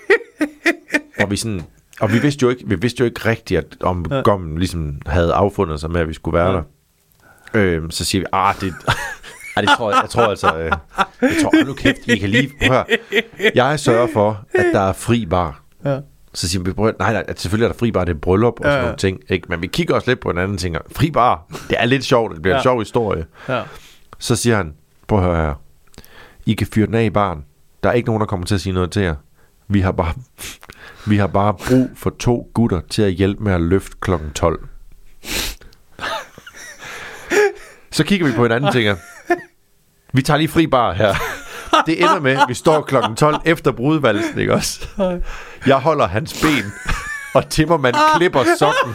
[1.20, 1.62] og vi sådan...
[2.00, 4.20] Og vi vidste jo ikke, vi vidste jo ikke rigtigt, at om Ja.
[4.20, 6.56] Gommen ligesom havde affundet sig med, at vi skulle være ja.
[6.56, 6.62] der.
[7.54, 8.74] Øhm, så siger vi, ah, det,
[9.56, 10.72] ah, det tror jeg, jeg tror altså, øh,
[11.22, 12.84] jeg tror, nu kæft, I kan lige, høre.
[13.54, 15.62] Jeg sørger for, at der er fri bar.
[15.84, 15.98] Ja.
[16.34, 18.76] Så siger vi, nej, nej, selvfølgelig er der fri bar, det er bryllup og sådan
[18.76, 18.82] ja.
[18.82, 19.20] nogle ting.
[19.28, 19.46] Ikke?
[19.48, 20.78] Men vi kigger også lidt på en anden ting.
[20.78, 22.58] og Fri bar, det er lidt sjovt, det bliver Ja.
[22.58, 23.24] en sjov historie.
[23.48, 23.62] Ja.
[24.18, 24.74] Så siger han,
[25.06, 25.54] prøv at høre her.
[26.46, 27.44] I kan fyre den af i barn.
[27.82, 29.14] Der er ikke nogen, der kommer til at sige noget til jer.
[29.68, 30.12] Vi har bare,
[31.06, 34.68] vi har bare brug for to gutter til at hjælpe med at løfte klokken 12.
[37.90, 38.96] Så kigger vi på hinanden og tænker,
[40.12, 41.14] vi tager lige fri bar her.
[41.86, 44.86] Det ender med, at vi står klokken 12 efter brudvalsen, ikke også?
[45.66, 46.72] Jeg holder hans ben,
[47.34, 48.94] og Timmermand klipper sokken.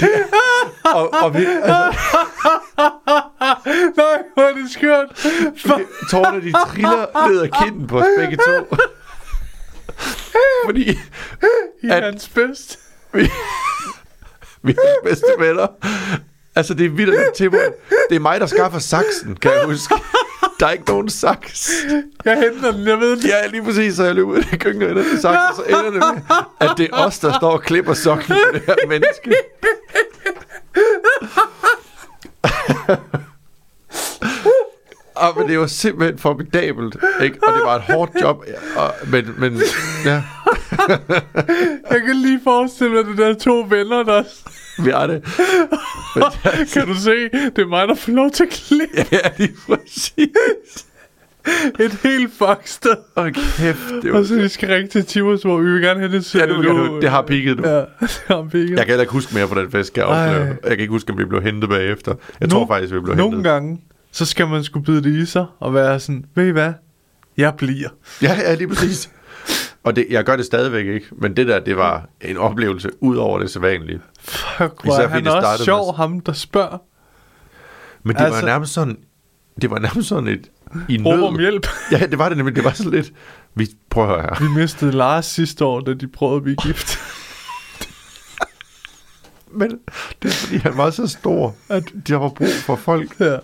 [0.00, 0.10] Det,
[0.94, 1.94] og, og vi, altså,
[3.96, 5.06] Nej, hvor er det skørt.
[6.10, 8.76] tårerne de triller ned ad kinden på os begge to.
[10.64, 10.90] Fordi
[11.82, 12.78] I At- hans bedst.
[13.12, 13.30] vi,
[14.62, 15.66] vi er bedste venner.
[16.58, 17.60] Altså, det er vildt til mig.
[18.10, 19.94] Det er mig, der skaffer saksen, kan jeg huske.
[20.60, 21.70] Der er ikke nogen saks.
[22.24, 23.24] Jeg henter den, jeg ved det.
[23.24, 25.62] Ja, lige præcis, så jeg løber ud i køkkenet og henter den saks, og så
[25.62, 28.74] ender det med, at det er os, der står og klipper sokken på det her
[28.88, 29.34] menneske.
[35.14, 37.38] Og, men det var simpelthen formidabelt, ikke?
[37.42, 38.44] Og det var et hårdt job,
[38.76, 39.62] og, men, men
[40.04, 40.22] ja,
[41.90, 44.22] Jeg kan lige forestille mig, det der to venner, der...
[44.84, 45.24] vi det.
[46.16, 46.24] Men,
[46.72, 47.28] Kan du se?
[47.32, 50.86] Det er mig, der får lov til at klippe ja, lige præcis.
[51.80, 52.96] et helt fucksted.
[53.16, 56.00] Åh, kæft, det var Og så vi skal ringe til Timos, hvor vi vil gerne
[56.00, 57.68] have det Ja, det, det, det har peaked nu.
[57.68, 58.68] Ja, det har peaked.
[58.68, 60.56] Jeg kan heller ikke huske mere fra den fest, kan jeg.
[60.62, 62.14] Jeg kan ikke huske, om vi blev hentet bagefter.
[62.40, 63.52] Jeg tror faktisk, vi blev Nogle hentet.
[63.52, 63.80] gange,
[64.12, 66.72] så skal man skulle bide det i sig, og være sådan, ved I hvad?
[67.36, 67.88] Jeg bliver.
[68.22, 69.10] Ja, ja, lige præcis.
[69.88, 73.16] Og det, jeg gør det stadigvæk ikke, men det der, det var en oplevelse ud
[73.16, 74.00] over det sædvanlige.
[74.20, 76.78] Fuck, hvor er han det også sjov, med- ham der spørger.
[78.02, 78.98] Men det altså, var nærmest sådan,
[79.62, 80.50] det var nærmest sådan et,
[80.88, 81.22] i nød.
[81.22, 81.66] om hjælp.
[81.92, 82.56] Ja, det var det nemlig.
[82.56, 83.12] Det var sådan lidt,
[83.54, 84.48] vi prøver at høre her.
[84.54, 86.98] Vi mistede Lars sidste år, da de prøvede at blive gift.
[89.58, 89.70] Men
[90.22, 93.20] det er fordi, han var så stor, at der var brug for folk.
[93.20, 93.36] ja.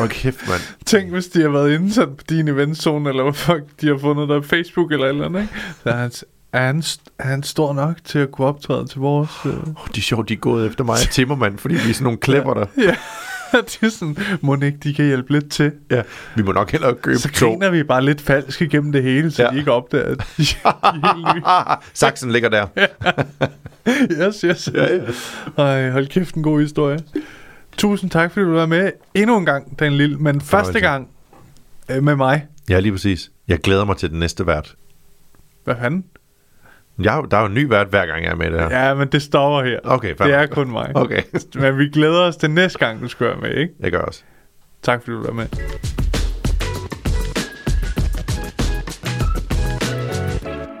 [0.00, 0.60] Åh, kæft, mand.
[0.86, 3.98] Tænk, hvis de har været inde sådan på din eventzone, eller hvad fuck de har
[3.98, 5.54] fundet der på Facebook eller eller andet, ikke?
[5.82, 6.12] Så er han,
[6.52, 6.82] er han,
[7.18, 9.30] er han stor nok til at kunne optræde til vores...
[9.46, 9.52] Øh...
[9.52, 9.56] Oh,
[9.94, 12.18] de er sjovt, de er gået efter mig og Timmermand, fordi vi er sådan nogle
[12.18, 12.66] klæpper der.
[13.52, 15.72] Ja, det er sådan, må ikke de kan hjælpe lidt til.
[15.90, 16.02] Ja,
[16.36, 17.46] vi må nok hellere købe Så to.
[17.50, 19.50] griner vi bare lidt falsk igennem det hele, så Ja.
[19.50, 21.84] de ikke opdager, at de, de er helt.
[21.98, 22.66] Saksen ligger der.
[24.26, 24.70] Yes, yes.
[24.74, 25.00] Ja, ja.
[25.62, 26.98] Ej, hold kæft, en god historie.
[27.76, 31.08] Tusind tak, fordi du var med endnu en gang, den lille, men første gang
[31.90, 32.46] øh, med mig.
[32.70, 33.30] Ja, lige præcis.
[33.48, 34.74] Jeg glæder mig til den næste vært.
[35.64, 36.04] Hvad fanden?
[37.02, 38.86] Jeg, har- der er jo en ny vært, hver gang jeg er med det her.
[38.86, 39.78] Ja, men det stopper her.
[39.84, 40.90] Okay, fair Det er kun mig.
[40.96, 41.22] Okay,
[41.54, 43.74] Men vi glæder os til næste gang, du skal være med, ikke?
[43.80, 44.22] jeg gør også.
[44.82, 45.46] Tak fordi du var med.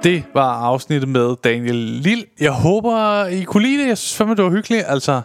[0.02, 2.24] Det var afsnittet med Daniel Lille.
[2.40, 3.88] Jeg håber, I kunne lide det.
[3.88, 4.84] Jeg synes fandme, det var hyggeligt.
[4.86, 5.20] Altså,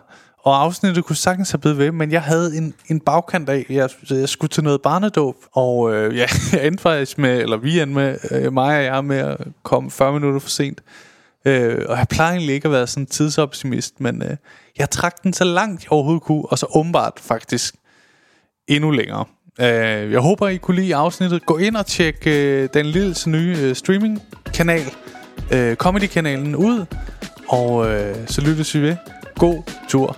[0.46, 3.66] og afsnittet kunne sagtens have blevet ved, men jeg havde en, en bagkant af.
[3.70, 7.80] Jeg, jeg skulle til noget barnedåb, og øh, ja, jeg endte faktisk med, eller vi
[7.80, 10.82] endte med, øh, mig og jeg med at komme 40 minutter for sent.
[11.46, 14.38] Øh, og jeg plejer egentlig ikke at være sådan en tidsoptimist, men øh,
[14.78, 17.76] jeg trak den så langt jeg overhovedet kunne, og så åbenbart faktisk
[18.68, 19.26] endnu længere.
[19.60, 21.46] Øh, jeg håber, I kunne lide afsnittet.
[21.46, 24.86] Gå ind og tjek øh, den lille nye øh, streaming-kanal,
[25.52, 26.86] øh, Comedy-kanalen ud,
[27.48, 28.96] og øh, så lyttes vi ved.
[29.36, 30.18] God tur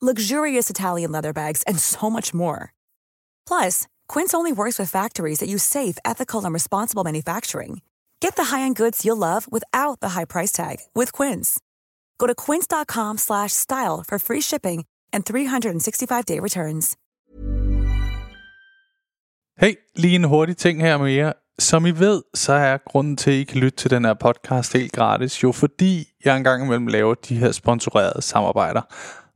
[0.00, 2.74] luxurious Italian leather bags, and so much more.
[3.48, 7.80] Plus, Quince only works with factories that use safe, ethical, and responsible manufacturing.
[8.20, 11.58] Get the high-end goods you'll love without the high price tag with Quince.
[12.18, 16.96] Go to quince.com slash style for free shipping and 365-day returns.
[19.58, 21.32] Hey, lige en hurtig ting her med jer.
[21.58, 24.72] Som I ved, så er grunden til, at I kan lytte til den her podcast
[24.72, 28.82] helt gratis, jo fordi jeg engang imellem laver de her sponsorerede samarbejder.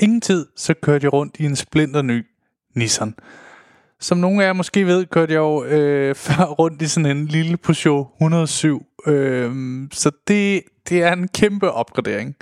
[0.00, 2.26] ingen tid, så kørte jeg rundt i en splinter ny
[2.74, 3.14] Nissan.
[4.00, 7.26] Som nogle af jer måske ved, kørte jeg jo øh, før rundt i sådan en
[7.26, 8.86] lille Peugeot 107.
[9.06, 9.52] Øh,
[9.92, 12.36] så det, det er en kæmpe opgradering.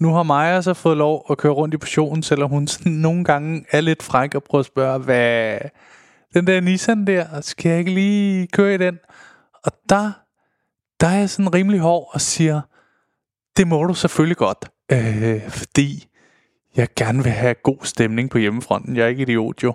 [0.00, 3.24] Nu har Maja så fået lov at køre rundt i Peugeoten, selvom hun sådan nogle
[3.24, 5.58] gange er lidt fræk og prøver at spørge, hvad
[6.34, 8.98] den der Nissan der, skal jeg ikke lige køre i den?
[9.64, 10.12] Og der,
[11.00, 12.60] der er jeg sådan rimelig hård og siger,
[13.56, 16.08] det må du selvfølgelig godt, øh, fordi
[16.76, 18.96] jeg gerne vil have god stemning på hjemmefronten.
[18.96, 19.74] Jeg er ikke idiot jo.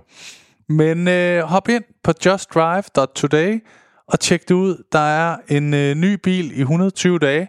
[0.70, 3.64] Men øh, hop ind på justdrive.today
[4.08, 4.84] og tjek det ud.
[4.92, 7.48] Der er en øh, ny bil i 120 dage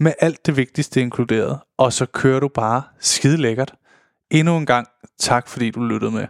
[0.00, 1.58] med alt det vigtigste inkluderet.
[1.78, 3.74] Og så kører du bare skide lækkert.
[4.30, 4.88] Endnu en gang
[5.18, 6.26] tak fordi du lyttede med.